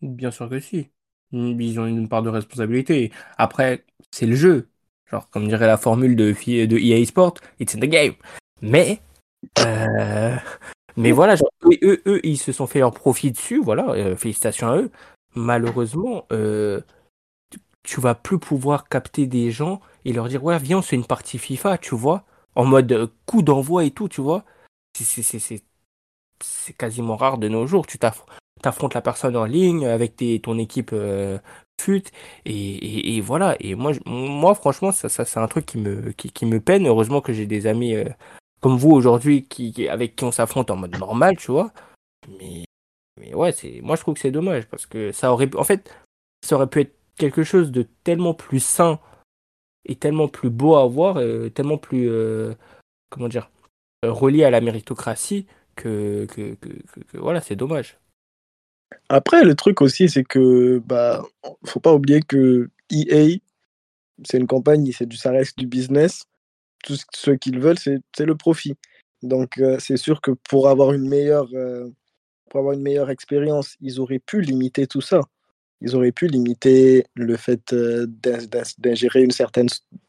[0.00, 0.88] Bien sûr que si.
[1.32, 3.10] Ils ont une part de responsabilité.
[3.38, 4.68] Après, c'est le jeu.
[5.10, 8.14] Genre, comme dirait la formule de, de EA Sport, it's in the game.
[8.62, 9.00] Mais,
[9.58, 10.36] euh,
[10.96, 11.34] mais voilà,
[11.82, 14.90] eux, eux, ils se sont fait leur profit dessus, voilà, euh, félicitations à eux.
[15.34, 16.80] Malheureusement, euh,
[17.82, 21.38] tu vas plus pouvoir capter des gens et leur dire, ouais, viens, c'est une partie
[21.38, 24.44] FIFA, tu vois, en mode coup d'envoi et tout, tu vois.
[24.94, 27.86] C'est quasiment rare de nos jours.
[27.86, 31.38] Tu t'affrontes la personne en ligne avec tes, ton équipe euh,
[31.82, 32.04] fut
[32.44, 36.30] et, et, voilà et moi moi franchement ça, ça c'est un truc qui me qui,
[36.30, 38.08] qui, me peine heureusement que j'ai des amis euh,
[38.60, 41.72] comme vous aujourd'hui qui avec qui on s'affronte en mode normal tu vois
[42.38, 42.64] mais
[43.20, 45.94] mais ouais c'est moi je trouve que c'est dommage parce que ça aurait en fait
[46.44, 48.98] ça aurait pu être quelque chose de tellement plus sain
[49.84, 52.10] et tellement plus beau à voir euh, tellement plus
[53.10, 53.50] comment dire
[54.02, 55.46] relié à la méritocratie
[55.76, 57.98] que, que, que, que voilà c'est dommage
[59.08, 61.24] après, le truc aussi, c'est que bah,
[61.64, 63.38] faut pas oublier que EA,
[64.24, 66.24] c'est une compagnie, c'est du, ça reste du business.
[66.84, 68.76] Tout ce qu'ils veulent, c'est le profit.
[69.22, 71.88] Donc, euh, c'est sûr que pour avoir une meilleure, euh,
[72.52, 75.22] pour avoir une meilleure expérience, ils auraient pu limiter tout ça.
[75.80, 78.06] Ils auraient pu limiter le fait euh,
[78.76, 79.68] d'ingérer une certaine,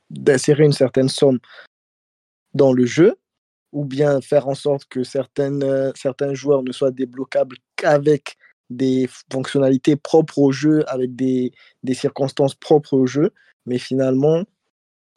[0.10, 1.40] d'insérer une certaine somme
[2.54, 3.16] dans le jeu,
[3.72, 8.36] ou bien faire en sorte que certaines, certains joueurs ne soient débloquables qu'avec
[8.70, 11.54] des fonctionnalités propres au jeu, avec des,
[11.84, 13.32] des circonstances propres au jeu,
[13.66, 14.44] mais finalement,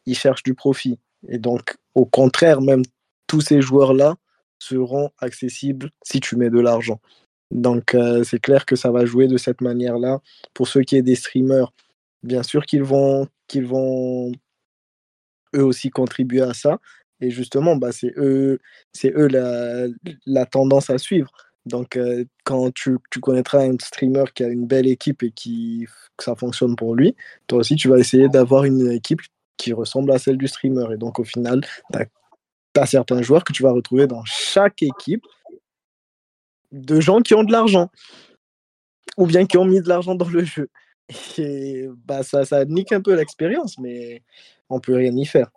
[0.07, 1.01] ils cherchent du profit.
[1.27, 2.83] Et donc, au contraire, même
[3.27, 4.15] tous ces joueurs-là
[4.59, 7.01] seront accessibles si tu mets de l'argent.
[7.51, 10.21] Donc, euh, c'est clair que ça va jouer de cette manière-là.
[10.55, 11.73] Pour ceux qui est des streamers,
[12.23, 14.33] bien sûr qu'ils vont, qu'ils vont
[15.55, 16.79] eux aussi contribuer à ça.
[17.21, 18.59] Et justement, bah, c'est eux,
[18.93, 19.87] c'est eux la,
[20.27, 21.31] la, tendance à suivre.
[21.65, 26.25] Donc, euh, quand tu, connaîtras un streamer qui a une belle équipe et qui, que
[26.25, 27.17] ça fonctionne pour lui,
[27.47, 29.21] toi aussi, tu vas essayer d'avoir une équipe
[29.57, 30.93] qui ressemble à celle du streamer.
[30.93, 32.07] Et donc, au final, tu as,
[32.85, 35.25] certains joueurs que tu vas retrouver dans chaque équipe
[36.73, 37.89] de gens qui ont de l'argent
[39.17, 40.69] ou bien qui ont mis de l'argent dans le jeu.
[41.39, 44.23] Et bah, ça, ça nique un peu l'expérience, mais
[44.69, 45.51] on peut rien y faire.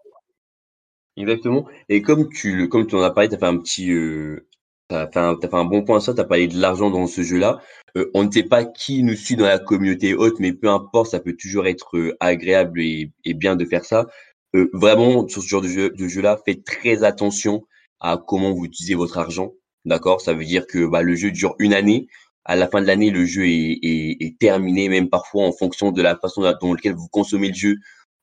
[1.17, 1.67] Exactement.
[1.89, 3.91] Et comme tu, comme tu en as parlé, tu as fait un petit.
[3.91, 4.47] Euh,
[4.91, 7.07] as fait un, fait un bon point à ça, tu as parlé de l'argent dans
[7.07, 7.59] ce jeu-là.
[7.97, 11.11] Euh, on ne sait pas qui nous suit dans la communauté haute, mais peu importe,
[11.11, 14.07] ça peut toujours être euh, agréable et, et, bien de faire ça.
[14.55, 17.63] Euh, vraiment, sur ce genre de jeu-là, de jeu faites très attention
[17.99, 19.53] à comment vous utilisez votre argent.
[19.85, 20.21] D'accord?
[20.21, 22.07] Ça veut dire que bah, le jeu dure une année.
[22.45, 25.91] À la fin de l'année, le jeu est, est, est, terminé, même parfois en fonction
[25.91, 27.75] de la façon dans laquelle vous consommez le jeu.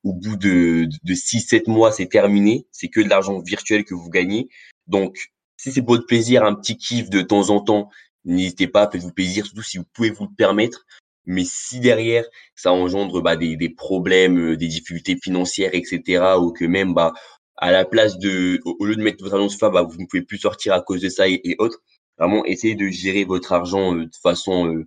[0.05, 2.67] Au bout de, de 6-7 mois, c'est terminé.
[2.73, 4.49] C'est que de l'argent virtuel que vous gagnez.
[4.87, 5.17] Donc,
[5.57, 7.89] si c'est pour votre plaisir, un petit kiff de temps en temps,
[8.25, 10.87] n'hésitez pas, faites-vous plaisir, surtout si vous pouvez vous le permettre.
[11.27, 16.53] Mais si derrière, ça engendre bah, des, des problèmes, euh, des difficultés financières, etc., ou
[16.53, 17.13] que même bah,
[17.57, 20.23] à la place de, au lieu de mettre votre annonce FA, bah, vous ne pouvez
[20.23, 21.83] plus sortir à cause de ça et, autres.
[22.19, 24.87] Vraiment, essayez de gérer votre argent euh, de façon euh,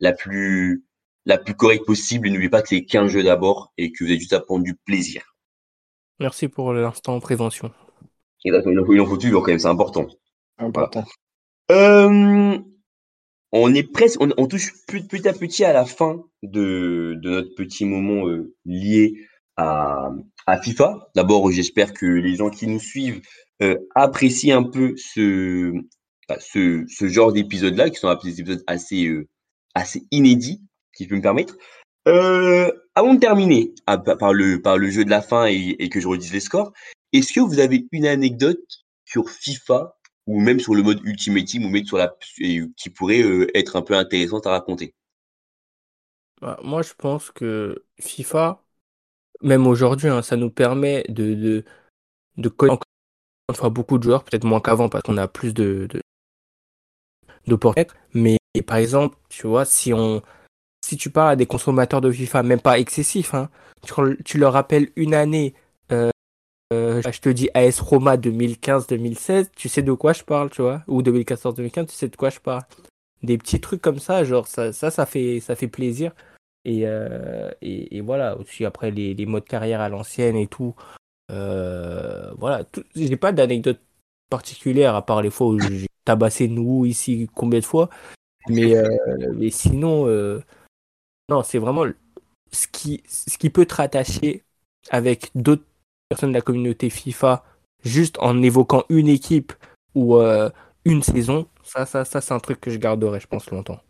[0.00, 0.84] la plus
[1.24, 2.28] la plus correcte possible.
[2.28, 4.74] N'oubliez pas que c'est qu'un jeu d'abord et que vous avez juste à prendre du
[4.74, 5.36] plaisir.
[6.18, 7.72] Merci pour l'instant prévention.
[8.44, 10.06] Exactement, il en faut toujours quand même, c'est important.
[10.58, 11.04] Important.
[11.70, 12.58] Euh,
[13.52, 17.84] on est presque, on, on, touche petit à petit à la fin de, notre petit
[17.84, 19.14] moment euh, lié
[19.56, 20.10] à,
[20.62, 21.10] FIFA.
[21.14, 23.20] D'abord, j'espère que les gens qui nous suivent
[23.62, 25.72] euh, apprécient un peu ce,
[26.28, 26.38] bah,
[27.02, 29.28] genre d'épisodes-là, qui sont des épisodes assez, euh,
[29.74, 30.62] assez inédits,
[30.94, 31.56] si je peux me permettre.
[32.04, 36.00] Avant de terminer à, par, le, par le jeu de la fin et, et que
[36.00, 36.72] je redise les scores,
[37.12, 39.94] est-ce que vous avez une anecdote sur FIFA
[40.26, 42.14] ou même sur le mode Ultimate Team ou même sur la
[42.76, 44.94] qui pourrait euh, être un peu intéressante à raconter
[46.40, 48.62] bah, Moi, je pense que FIFA,
[49.42, 51.64] même aujourd'hui, hein, ça nous permet de, de,
[52.36, 52.82] de connaître
[53.48, 56.00] encore beaucoup de joueurs, peut-être moins qu'avant parce qu'on a plus de, de
[57.46, 57.94] d'opportunités.
[58.14, 60.22] Mais par exemple, tu vois, si on
[60.84, 63.50] si tu parles à des consommateurs de FIFA, même pas excessifs, hein,
[63.82, 65.54] tu, tu, leur rappelles une année,
[66.72, 70.82] euh, je te dis AS Roma 2015-2016, tu sais de quoi je parle, tu vois,
[70.88, 72.62] ou 2014-2015, tu sais de quoi je parle.
[73.22, 76.12] Des petits trucs comme ça, genre ça, ça, fait, ça fait plaisir.
[76.64, 80.74] Et, euh, et, et, voilà, aussi après les, les modes carrière à l'ancienne et tout.
[81.30, 83.80] Euh, voilà, j'ai pas d'anecdote
[84.30, 87.90] particulière à part les fois où j'ai tabassé nous ici combien de fois.
[88.48, 88.88] Mais, euh,
[89.34, 90.06] mais sinon,
[91.28, 91.84] non, c'est vraiment
[92.52, 94.44] ce qui, ce qui peut te rattacher
[94.90, 95.64] avec d'autres
[96.12, 97.42] personnes de la communauté FIFA
[97.82, 99.54] juste en évoquant une équipe
[99.94, 100.50] ou euh,
[100.84, 101.46] une saison.
[101.64, 103.80] Ça, ça, ça c'est un truc que je garderai, je pense, longtemps.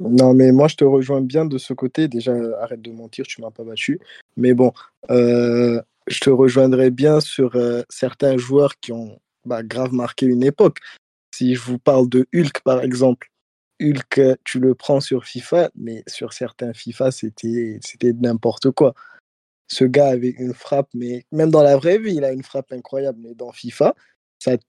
[0.00, 2.08] Non, mais moi, je te rejoins bien de ce côté.
[2.08, 4.00] Déjà, arrête de mentir, tu m'as pas battu.
[4.36, 4.72] Mais bon,
[5.10, 10.42] euh, je te rejoindrai bien sur euh, certains joueurs qui ont bah, grave marqué une
[10.42, 10.78] époque.
[11.32, 13.30] Si je vous parle de Hulk, par exemple,
[13.80, 18.94] Hulk, tu le prends sur FIFA, mais sur certains FIFA, c'était n'importe quoi.
[19.74, 22.72] Ce gars avait une frappe, mais même dans la vraie vie, il a une frappe
[22.72, 23.94] incroyable, mais dans FIFA,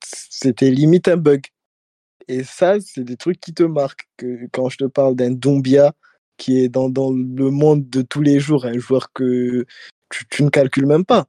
[0.01, 1.43] c'était limite un bug.
[2.27, 4.07] Et ça, c'est des trucs qui te marquent.
[4.17, 5.93] Que, quand je te parle d'un Dombia
[6.37, 9.65] qui est dans, dans, le monde de tous les jours, un joueur que
[10.31, 11.27] tu, ne calcules même pas.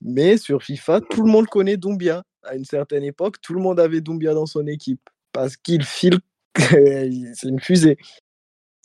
[0.00, 2.24] Mais sur FIFA, tout le monde connaît Dombia.
[2.44, 6.18] À une certaine époque, tout le monde avait Dombia dans son équipe parce qu'il file,
[6.56, 7.98] c'est une fusée.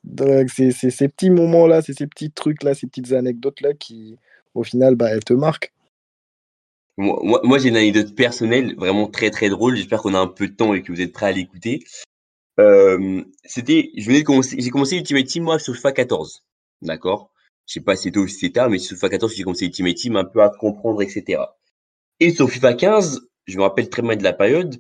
[0.04, 4.18] Donc, c'est ces petits moments-là, c'est ces petits trucs-là, ces petites anecdotes-là qui,
[4.54, 5.74] au final, bah, elles te marquent.
[6.98, 9.76] Moi, moi j'ai une anecdote personnelle vraiment très très drôle.
[9.76, 11.84] J'espère qu'on a un peu de temps et que vous êtes prêts à l'écouter.
[12.60, 16.44] Euh, c'était, j'ai commencé Ultimate Team moi sur FIFA 14,
[16.84, 17.32] d'accord?
[17.66, 19.66] Je sais pas si c'était ou si c'était tard, mais sur FIFA 14 j'ai commencé
[19.66, 21.42] Ultimate Team un peu à comprendre, etc.
[22.20, 24.78] Et sur FIFA 15, je me rappelle très bien de la période.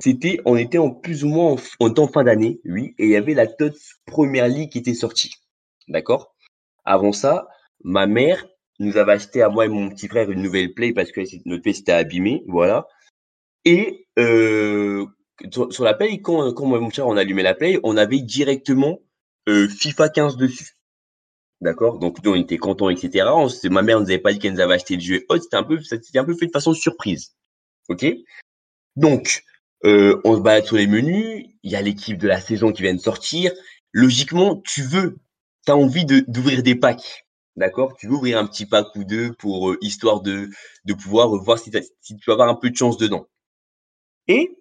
[0.00, 3.16] C'était, on était en plus ou moins, en, en fin d'année, oui, et il y
[3.16, 5.34] avait la TOTS Première League qui était sortie,
[5.86, 6.34] d'accord?
[6.84, 7.46] Avant ça,
[7.84, 8.44] ma mère
[8.84, 11.62] nous avait acheté à moi et mon petit frère une nouvelle Play parce que notre
[11.62, 12.86] Play s'était abîmé, voilà.
[13.64, 15.06] Et euh,
[15.50, 18.20] sur, la Play, quand, quand moi et mon frère on allumait la Play, on avait
[18.20, 19.00] directement
[19.48, 20.76] euh, FIFA 15 dessus.
[21.60, 21.98] D'accord?
[21.98, 23.28] Donc nous on était contents, etc.
[23.70, 25.24] Ma mère nous avait pas dit qu'elle nous avait acheté le jeu.
[25.28, 27.36] Oh, c'était un peu, c'était un peu fait de façon surprise.
[27.88, 28.04] Ok?
[28.96, 29.44] Donc
[29.84, 31.46] euh, on se balade sur les menus.
[31.62, 33.52] il y a l'équipe de la saison qui vient de sortir.
[33.92, 35.18] Logiquement, tu veux,
[35.66, 37.21] tu as envie d'ouvrir des packs.
[37.56, 37.96] D'accord?
[37.96, 40.48] Tu veux ouvrir un petit pack ou deux pour euh, histoire de,
[40.84, 43.26] de pouvoir voir si, si, tu vas avoir un peu de chance dedans.
[44.28, 44.56] Et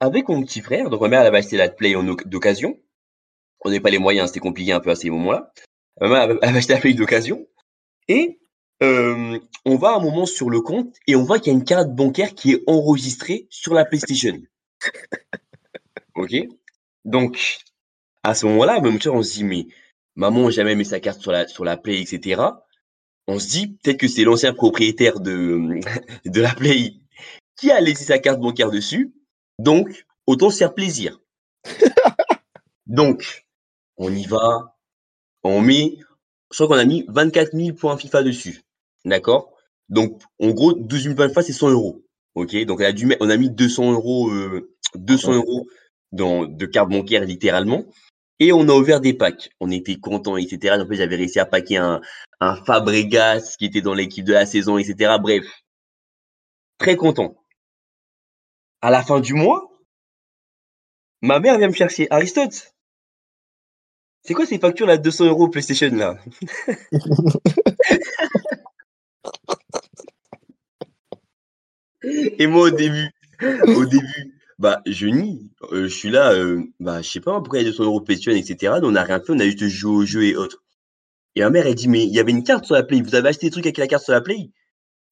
[0.00, 1.94] avec mon petit frère, donc ma mère elle avait acheté la Play
[2.26, 2.78] d'occasion.
[3.60, 5.52] On n'avait pas les moyens, c'était compliqué un peu à ces moments-là.
[6.00, 7.46] Ma mère avait acheté la Play d'occasion.
[8.08, 8.40] Et
[8.82, 11.64] euh, on va un moment sur le compte et on voit qu'il y a une
[11.64, 14.42] carte bancaire qui est enregistrée sur la PlayStation.
[16.16, 16.34] ok?
[17.04, 17.58] Donc,
[18.22, 19.66] à ce moment-là, même on se dit, mais
[20.16, 22.42] maman jamais mis sa carte sur la, sur la Play, etc.
[23.26, 25.80] On se dit, peut-être que c'est l'ancien propriétaire de,
[26.24, 26.94] de la Play
[27.56, 29.14] qui a laissé sa carte bancaire dessus.
[29.58, 31.20] Donc, autant se faire plaisir.
[32.86, 33.46] Donc,
[33.96, 34.76] on y va.
[35.42, 35.98] On met,
[36.50, 38.62] je crois qu'on a mis 24 000 points FIFA dessus.
[39.04, 39.52] D'accord?
[39.88, 42.04] Donc, en gros, 12 000 points FIFA, c'est 100 euros.
[42.34, 42.56] OK?
[42.64, 44.30] Donc, on a, dû, on a mis 200 euros,
[44.94, 45.66] 200 euh, euros
[46.12, 47.84] dans, de carte bancaire, littéralement.
[48.40, 49.50] Et on a ouvert des packs.
[49.60, 50.76] On était contents, etc.
[50.80, 52.00] En fait, j'avais réussi à packer un,
[52.40, 55.16] un Fabregas qui était dans l'équipe de la saison, etc.
[55.20, 55.44] Bref,
[56.78, 57.36] très content.
[58.82, 59.70] À la fin du mois,
[61.22, 62.06] ma mère vient me chercher.
[62.10, 62.74] Aristote,
[64.22, 66.16] c'est quoi ces factures là, 200 euros PlayStation là?
[72.02, 73.10] Et moi au début,
[73.42, 75.50] au début, bah je nie.
[75.72, 78.00] Euh, je suis là, euh, bah je sais pas pourquoi il y a 200 euros
[78.00, 78.74] PlayStation, etc.
[78.82, 80.62] on n'a rien fait, on a juste joué au jeu et autres.
[81.36, 83.14] Et ma mère elle dit mais il y avait une carte sur la Play, vous
[83.14, 84.50] avez acheté des trucs avec la carte sur la Play?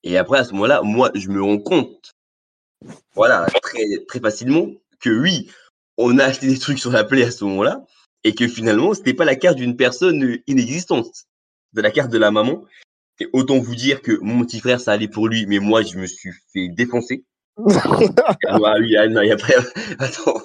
[0.05, 2.14] Et après à ce moment-là, moi je me rends compte,
[3.14, 4.68] voilà très très facilement
[5.01, 5.51] que oui,
[5.99, 7.84] on a acheté des trucs sur la Play à ce moment-là
[8.24, 11.26] et que finalement c'était pas la carte d'une personne inexistante,
[11.72, 12.64] de la carte de la maman.
[13.20, 15.97] Et autant vous dire que mon petit frère, ça allait pour lui, mais moi, je
[15.97, 17.24] me suis fait défoncer.
[17.59, 19.46] Ah oui, ah, a pas...
[19.98, 20.40] Attends.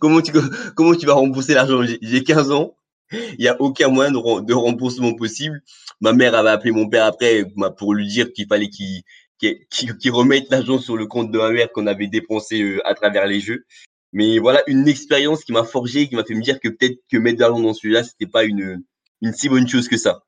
[0.00, 0.32] comment, tu,
[0.74, 1.82] comment tu vas rembourser l'argent?
[2.02, 2.74] J'ai 15 ans.
[3.12, 5.62] Il n'y a aucun moyen de, remboursement possible.
[6.00, 9.02] Ma mère avait appelé mon père après bah, pour lui dire qu'il fallait qu'il
[9.38, 13.26] qu remette l'argent sur le compte de ma mère qu'on avait dépensé euh, à travers
[13.26, 13.64] les jeux.
[14.12, 17.16] Mais voilà, une expérience qui m'a forgé, qui m'a fait me dire que peut-être que
[17.16, 18.82] mettre de l'argent dans celui-là, c'était pas une,
[19.22, 20.22] une si bonne chose que ça.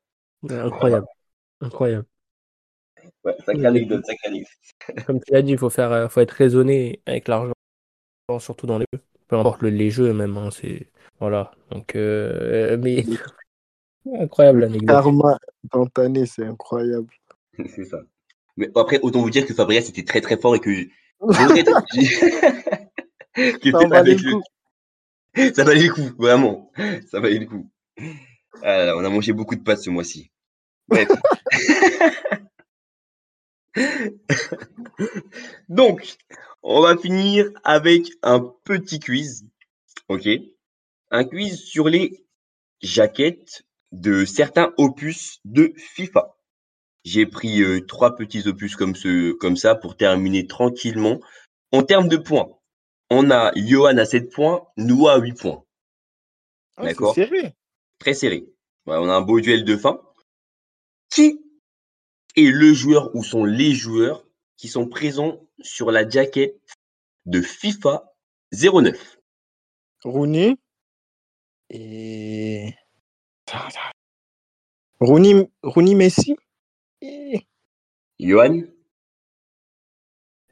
[0.49, 1.07] Incroyable.
[1.61, 2.07] Incroyable.
[3.25, 5.07] Ouais, sacrée anecdote, sacrée anecdote.
[5.07, 7.53] Comme tu l'as dit, il faut faire, euh, faut être raisonné avec l'argent,
[8.39, 9.01] surtout dans les jeux.
[9.29, 10.89] Peu importe les jeux même, hein, c'est
[11.21, 11.53] voilà.
[11.71, 13.05] Donc, euh, mais
[14.19, 14.89] incroyable l'anecdote.
[14.89, 15.39] Karma
[15.99, 17.09] année, c'est incroyable.
[17.69, 18.01] c'est ça.
[18.57, 20.71] Mais après, autant vous dire que Fabrice était très très fort et que
[23.71, 24.43] ça valait le coup.
[25.55, 26.71] Ça valait le coup, vraiment.
[27.11, 27.71] Ça valait le coup.
[28.63, 30.31] Ah on a mangé beaucoup de pâtes ce mois-ci.
[30.89, 31.09] Bref.
[35.69, 36.17] Donc,
[36.63, 39.47] on va finir avec un petit quiz.
[40.09, 40.29] OK?
[41.11, 42.25] Un quiz sur les
[42.81, 46.37] jaquettes de certains opus de FIFA.
[47.05, 51.21] J'ai pris euh, trois petits opus comme, ce, comme ça pour terminer tranquillement.
[51.73, 52.49] En termes de points,
[53.11, 55.65] on a Johan à 7 points, Noah à 8 points.
[56.77, 57.15] Ah, D'accord?
[57.15, 57.55] serré.
[57.99, 58.47] Très serré.
[58.87, 60.01] on a un beau duel de fin.
[61.11, 61.41] Qui
[62.37, 64.27] est le joueur ou sont les joueurs
[64.57, 66.61] qui sont présents sur la jaquette
[67.27, 68.13] de FIFA
[68.53, 69.19] 09
[70.05, 70.57] Rooney
[71.71, 72.75] et
[75.01, 76.37] Rooney, Rooney Messi
[78.21, 78.63] Johan?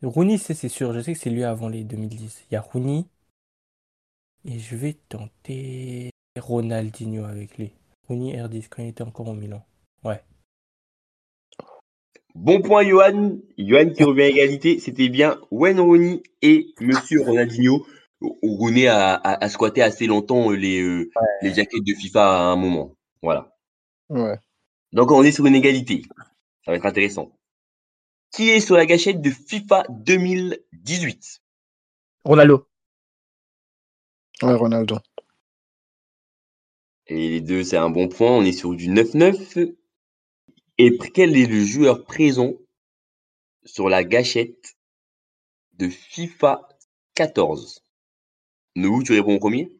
[0.02, 0.92] Rooney, c'est sûr.
[0.92, 2.46] Je sais que c'est lui avant les 2010.
[2.50, 3.04] Il y a Rooney.
[4.44, 7.72] Et je vais tenter Ronaldinho avec lui.
[8.08, 9.64] Rooney R10 quand il était encore au Milan.
[10.02, 10.22] Ouais.
[12.34, 13.38] Bon point, Johan.
[13.58, 14.78] Johan qui revient à égalité.
[14.78, 17.86] C'était bien Wayne Rooney et Monsieur Ronaldinho.
[18.20, 21.10] Rooney a, a, squatté assez longtemps les, euh,
[21.42, 22.94] les jaquettes de FIFA à un moment.
[23.22, 23.56] Voilà.
[24.10, 24.36] Ouais.
[24.92, 26.02] Donc on est sur une égalité.
[26.64, 27.32] Ça va être intéressant
[28.30, 31.42] qui est sur la gâchette de FIFA 2018
[32.24, 32.66] Ronaldo.
[34.42, 34.98] Ouais, Ronaldo.
[37.06, 38.30] Et les deux, c'est un bon point.
[38.30, 39.74] On est sur du 9-9.
[40.82, 42.54] Et quel est le joueur présent
[43.66, 44.78] sur la gâchette
[45.74, 46.66] de FIFA
[47.14, 47.84] 14
[48.76, 49.70] Nous, tu réponds au premier?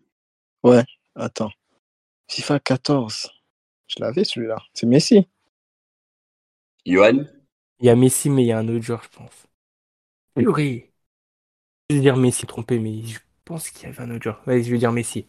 [0.62, 0.84] Ouais,
[1.14, 1.52] attends.
[2.28, 3.30] FIFA 14.
[3.86, 4.58] Je l'avais celui-là.
[4.74, 5.26] C'est Messi.
[6.84, 7.24] Johan?
[7.78, 9.46] Il y a Messi, mais il y a un autre joueur, je pense.
[10.36, 10.92] Purée.
[11.88, 14.42] Je vais dire Messi, trompé, mais je pense qu'il y avait un autre joueur.
[14.44, 15.24] Vas-y, je vais dire Messi.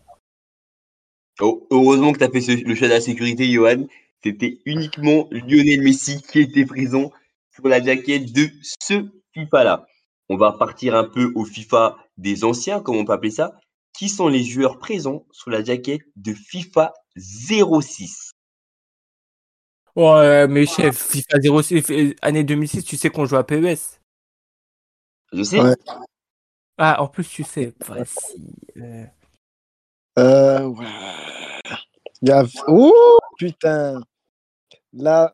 [1.40, 3.88] Oh, heureusement que tu as fait le choix de la sécurité, Johan.
[4.24, 7.12] C'était uniquement Lionel Messi qui était présent
[7.54, 8.50] sur la jaquette de
[8.80, 9.86] ce FIFA-là.
[10.30, 13.54] On va partir un peu au FIFA des anciens, comme on peut appeler ça.
[13.94, 18.32] qui sont les joueurs présents sur la jaquette de FIFA 06
[19.96, 24.00] Ouais, mais chef, FIFA 06, euh, année 2006, tu sais qu'on joue à PES.
[25.34, 25.60] Je sais.
[25.60, 25.76] Ouais.
[26.78, 27.74] Ah, en plus, tu sais.
[27.86, 28.16] Voici.
[28.78, 29.06] euh,
[30.18, 30.86] Euh, ouais.
[32.22, 32.46] Il y a...
[32.68, 32.94] Ouh,
[33.38, 34.00] putain.
[34.94, 35.34] Là,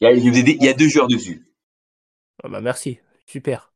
[0.00, 1.46] Il y, a, il y deux joueurs dessus.
[2.42, 3.72] ah bah merci, super.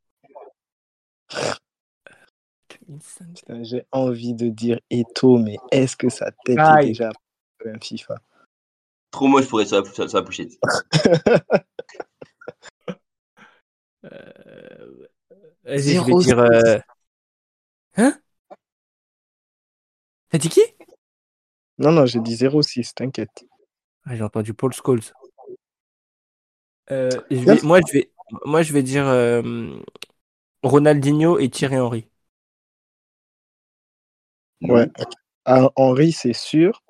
[2.69, 3.35] 2005.
[3.35, 6.85] putain, j'ai envie de dire Eto, mais est-ce que sa tête Aïe.
[6.85, 7.11] est déjà
[7.65, 8.15] un FIFA?
[9.11, 10.53] Trop moche pour être sur la, sur- sur la pochette.
[14.05, 15.07] Euh,
[15.63, 16.25] Vas-y, je vais 06.
[16.25, 16.39] dire.
[16.39, 16.79] euh,
[17.97, 18.21] Hein?
[20.29, 20.61] T'as dit qui?
[21.77, 23.45] Non, non, j'ai dit 06, t'inquiète.
[24.05, 25.01] Ah, J'ai entendu Paul Scholes.
[26.91, 28.11] Euh, je vais- moi, je vais,
[28.45, 29.77] moi, je vais dire euh,
[30.63, 32.07] Ronaldinho et Thierry Henry.
[34.61, 34.89] Ouais.
[35.45, 36.83] Ah, Henri, c'est sûr.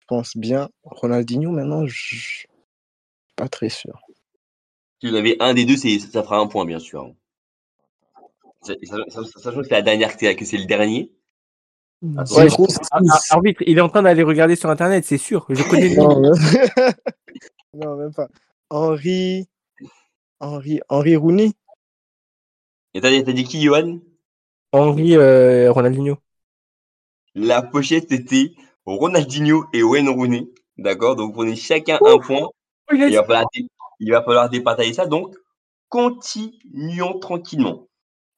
[0.00, 0.68] Je pense bien.
[0.84, 2.48] Ronaldinho, maintenant, je suis
[3.36, 4.00] pas très sûr.
[5.00, 7.14] Si vous avez un des deux, c'est- ça fera un point, bien sûr.
[8.60, 8.74] Ça-
[9.08, 11.10] Sachant que c'est la dernière que c'est le dernier.
[12.16, 13.00] Attends, Ouais, je- gros, Ah,
[13.30, 15.46] arbitre, il est en train d'aller regarder sur internet, c'est sûr.
[15.48, 16.32] Je connais le non, même...
[17.74, 18.28] non, même pas.
[18.70, 19.48] Henri.
[20.40, 21.52] Henri, Henri Rooney.
[22.94, 23.98] Et t'as t'as dit qui, Johan?
[24.72, 26.18] Henry euh, Ronaldinho.
[27.34, 28.52] La pochette était
[28.84, 30.48] Ronaldinho et Wayne Rooney.
[30.78, 32.48] D'accord Donc, vous prenez chacun un point.
[32.92, 33.46] Il va, falloir,
[34.00, 35.06] il va falloir départager ça.
[35.06, 35.34] Donc,
[35.88, 37.88] continuons tranquillement.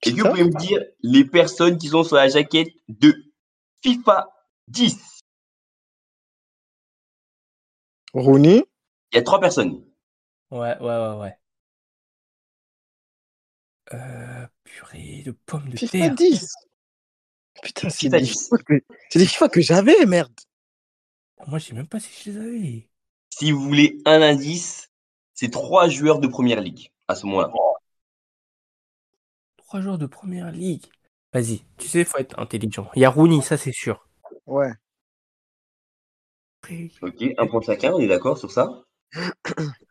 [0.02, 3.14] Est-ce que vous pouvez me dire les personnes qui sont sur la jaquette de
[3.83, 4.29] FIFA
[4.68, 5.20] 10
[8.14, 8.64] Rooney?
[9.12, 9.85] Il y a trois personnes.
[10.51, 11.39] Ouais, ouais, ouais, ouais.
[13.95, 16.14] Euh, purée de pommes de FIFA terre.
[16.14, 16.55] 10.
[17.62, 18.45] Putain, c'est FIFA des 10.
[18.45, 20.33] FIFA que, c'est des FIFA que j'avais, merde.
[21.47, 22.89] Moi, je sais même pas si je les avais.
[23.31, 24.91] Si vous voulez un indice,
[25.35, 27.51] c'est trois joueurs de première ligue à ce moment-là.
[29.57, 30.87] Trois joueurs de première ligue.
[31.33, 32.91] Vas-y, tu sais, faut être intelligent.
[32.95, 34.07] Il y a Rooney, ça c'est sûr.
[34.47, 34.72] Ouais.
[37.03, 38.85] Ok, un point chacun, on est d'accord sur ça?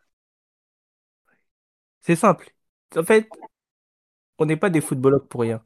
[2.00, 2.50] C'est simple.
[2.96, 3.28] En fait,
[4.38, 5.62] on n'est pas des footballeurs pour rien.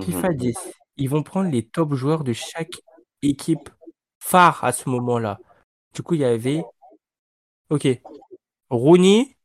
[0.00, 0.36] FIFA Mhm.
[0.36, 0.58] 10,
[0.96, 2.80] ils vont prendre les top joueurs de chaque
[3.22, 3.70] équipe
[4.18, 5.38] phare à ce moment-là.
[5.94, 6.64] Du coup, il y avait.
[7.70, 7.86] Ok.
[8.70, 9.36] Rooney,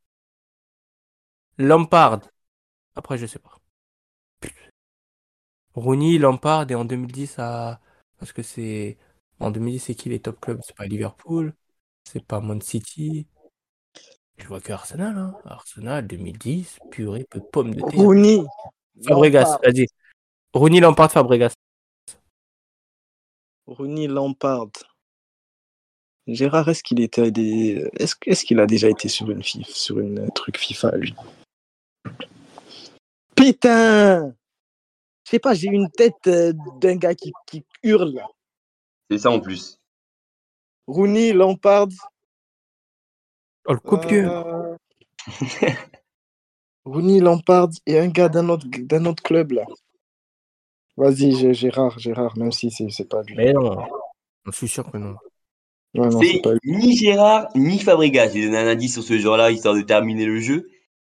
[1.58, 2.30] Lampard.
[2.96, 3.60] Après, je sais pas.
[5.76, 7.80] Rooney, Lampard et en 2010 à.
[8.18, 8.98] Parce que c'est.
[9.40, 10.60] En 2010, c'est qui les top clubs?
[10.64, 11.54] C'est pas Liverpool,
[12.04, 13.28] c'est pas Man City.
[14.38, 15.36] Je vois que Arsenal, hein.
[15.46, 18.00] Arsenal 2010, purée, peu de pommes de terre.
[18.00, 18.44] Rooney.
[19.06, 19.88] Fabregas, vas-y.
[20.54, 21.54] Rooney, Lampard, Fabregas.
[23.66, 24.70] Rooney Lampard.
[26.28, 27.90] Gérard, est-ce qu'il était des...
[27.98, 31.14] est-ce, qu'il a déjà été sur une FIFA, sur une truc FIFA lui?
[33.36, 34.34] Putain
[35.26, 38.14] Je sais pas, j'ai une tête euh, d'un gars qui, qui hurle.
[38.14, 38.28] là.
[39.10, 39.80] C'est ça en plus.
[40.88, 41.88] Rooney Lampard.
[43.66, 44.30] Oh, le copieux.
[44.30, 44.76] euh,
[46.86, 49.64] Rooney Lampard et un gars d'un autre d'un autre club là.
[50.98, 53.36] Vas-y, Gé- Gérard, Gérard, même si c'est, c'est pas lui.
[53.36, 53.78] Mais non.
[54.46, 55.16] Je suis sûr que non.
[55.96, 56.78] Ouais, non, C'est c'est pas lui.
[56.78, 58.32] ni Gérard ni Fabregas.
[58.34, 60.70] J'ai donné un indice sur ce genre-là, histoire de terminer le jeu.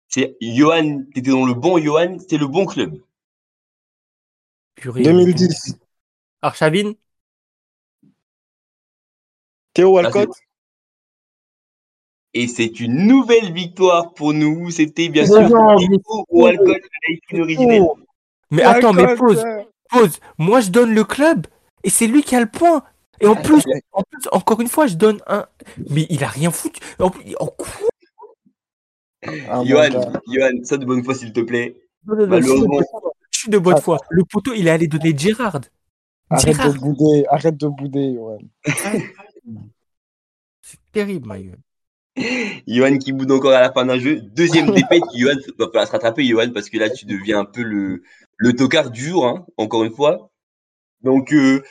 [0.09, 2.99] C'est Johan, t'étais dans le bon Johan, c'est le bon club.
[4.81, 5.03] Purée.
[5.03, 5.77] 2010.
[6.43, 6.93] Arshavin
[9.75, 10.31] Théo Walcott.
[12.35, 14.71] Et c'est une nouvelle victoire pour nous.
[14.71, 16.83] C'était bien sûr Théo Walcott.
[18.51, 19.45] Mais attends, mais pause,
[19.91, 20.21] pause.
[20.39, 21.47] Moi, je donne le club
[21.85, 22.83] et c'est lui qui a le point.
[23.21, 25.47] Et en plus, en plus, encore une fois, je donne un.
[25.91, 26.81] Mais il a rien foutu.
[26.99, 27.49] En plus, en
[29.49, 29.91] Ah, Johan.
[30.29, 31.77] Johan, ça de bonne foi, s'il te plaît.
[32.07, 32.81] Non, non, non, Malheureusement.
[33.49, 33.99] De bonne foi.
[34.11, 35.61] Le poteau, il est allé donner Gérard.
[36.31, 36.75] Arrête Gérard.
[36.75, 38.39] de bouder, arrête de bouder, Johan.
[40.61, 41.59] C'est terrible, ma gueule.
[42.67, 44.21] Johan qui boude encore à la fin d'un jeu.
[44.21, 47.63] Deuxième défaite, Johan va falloir se rattraper, Johan, parce que là, tu deviens un peu
[47.63, 48.03] le,
[48.37, 50.31] le tocard du jour, hein, encore une fois.
[51.03, 51.63] Donc, euh,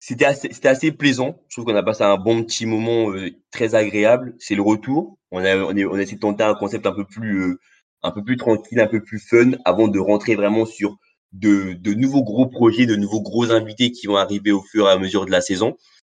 [0.00, 1.40] c'était assez, c'était assez plaisant.
[1.48, 4.34] Je trouve qu'on a passé un bon petit moment euh, très agréable.
[4.38, 5.18] C'est le retour.
[5.30, 7.60] On a, on, est, on a essayé de tenter un concept un peu plus, euh,
[8.02, 10.98] un peu plus tranquille, un peu plus fun, avant de rentrer vraiment sur
[11.32, 14.98] de, nouveaux gros projets, de nouveaux gros invités qui vont arriver au fur et à
[14.98, 15.76] mesure de la saison.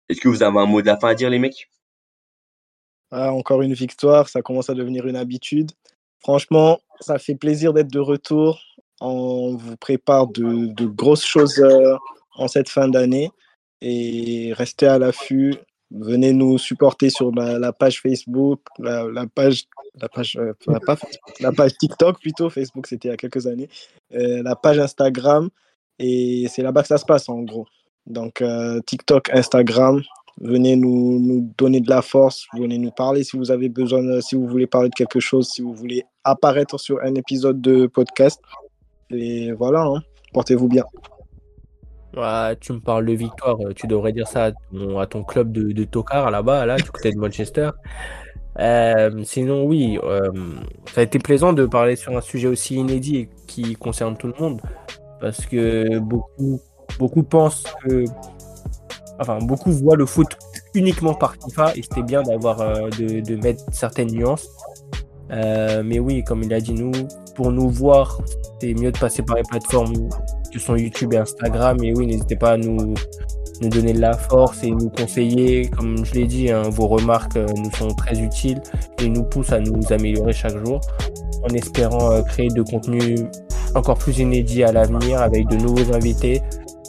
[0.10, 1.70] Est-ce que vous avez un mot de la fin à dire, les mecs?
[3.12, 5.72] Ah, encore une victoire, ça commence à devenir une habitude.
[6.20, 8.60] Franchement, ça fait plaisir d'être de retour.
[9.02, 11.96] On vous prépare de, de grosses choses euh,
[12.36, 13.30] en cette fin d'année
[13.82, 15.56] et restez à l'affût.
[15.94, 19.66] Venez nous supporter sur la, page Facebook, la, page,
[20.02, 20.54] la page, euh,
[20.86, 20.98] pas
[21.40, 22.50] la page TikTok plutôt.
[22.50, 23.70] Facebook, c'était il y a quelques années.
[24.16, 25.50] Euh, la page Instagram
[26.00, 27.68] et c'est là-bas que ça se passe en gros.
[28.08, 30.02] Donc euh, TikTok, Instagram,
[30.42, 34.34] venez nous, nous donner de la force, venez nous parler si vous avez besoin, si
[34.34, 38.42] vous voulez parler de quelque chose, si vous voulez apparaître sur un épisode de podcast.
[39.12, 40.02] Et voilà, hein.
[40.34, 40.86] portez-vous bien.
[42.16, 45.72] Ouais, tu me parles de victoire, euh, tu devrais dire ça à ton, club de,
[45.72, 47.72] de tocard là-bas, là, du côté de Manchester.
[48.60, 50.30] Euh, sinon, oui, euh,
[50.94, 54.36] ça a été plaisant de parler sur un sujet aussi inédit qui concerne tout le
[54.40, 54.62] monde.
[55.20, 56.60] Parce que beaucoup,
[57.00, 58.06] beaucoup pensent que.
[59.20, 60.38] Enfin, beaucoup voient le foot
[60.76, 64.48] uniquement par FIFA et c'était bien d'avoir de, de mettre certaines nuances.
[65.30, 66.92] Mais oui, comme il a dit, nous,
[67.36, 68.20] pour nous voir,
[68.60, 69.94] c'est mieux de passer par les plateformes
[70.54, 71.78] que sont YouTube et Instagram.
[71.84, 72.94] Et oui, n'hésitez pas à nous,
[73.62, 75.68] nous donner de la force et nous conseiller.
[75.70, 78.62] Comme je l'ai dit, hein, vos remarques euh, nous sont très utiles
[79.02, 80.80] et nous poussent à nous améliorer chaque jour
[81.44, 83.16] en espérant euh, créer de contenu
[83.76, 86.42] encore plus inédit à l'avenir avec de nouveaux invités.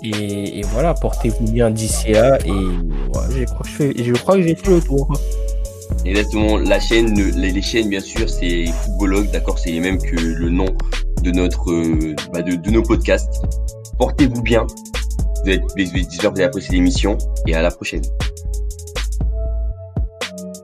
[0.03, 2.39] Et, et voilà, portez-vous bien d'ici là.
[2.45, 2.51] Et
[3.13, 5.11] voilà, je crois que je fais- je crois que j'ai fait le tour.
[6.05, 6.59] Exactement.
[6.59, 10.51] La chaîne, les, les chaînes, bien sûr, c'est Footballogue, d'accord C'est les mêmes que le
[10.51, 10.67] nom
[11.25, 13.43] de notre, euh, bah, de, nos podcasts.
[13.99, 14.67] Portez-vous bien.
[15.45, 17.17] Vous êtes, j'espère que vous avez apprécié l'émission
[17.47, 18.03] et à la prochaine.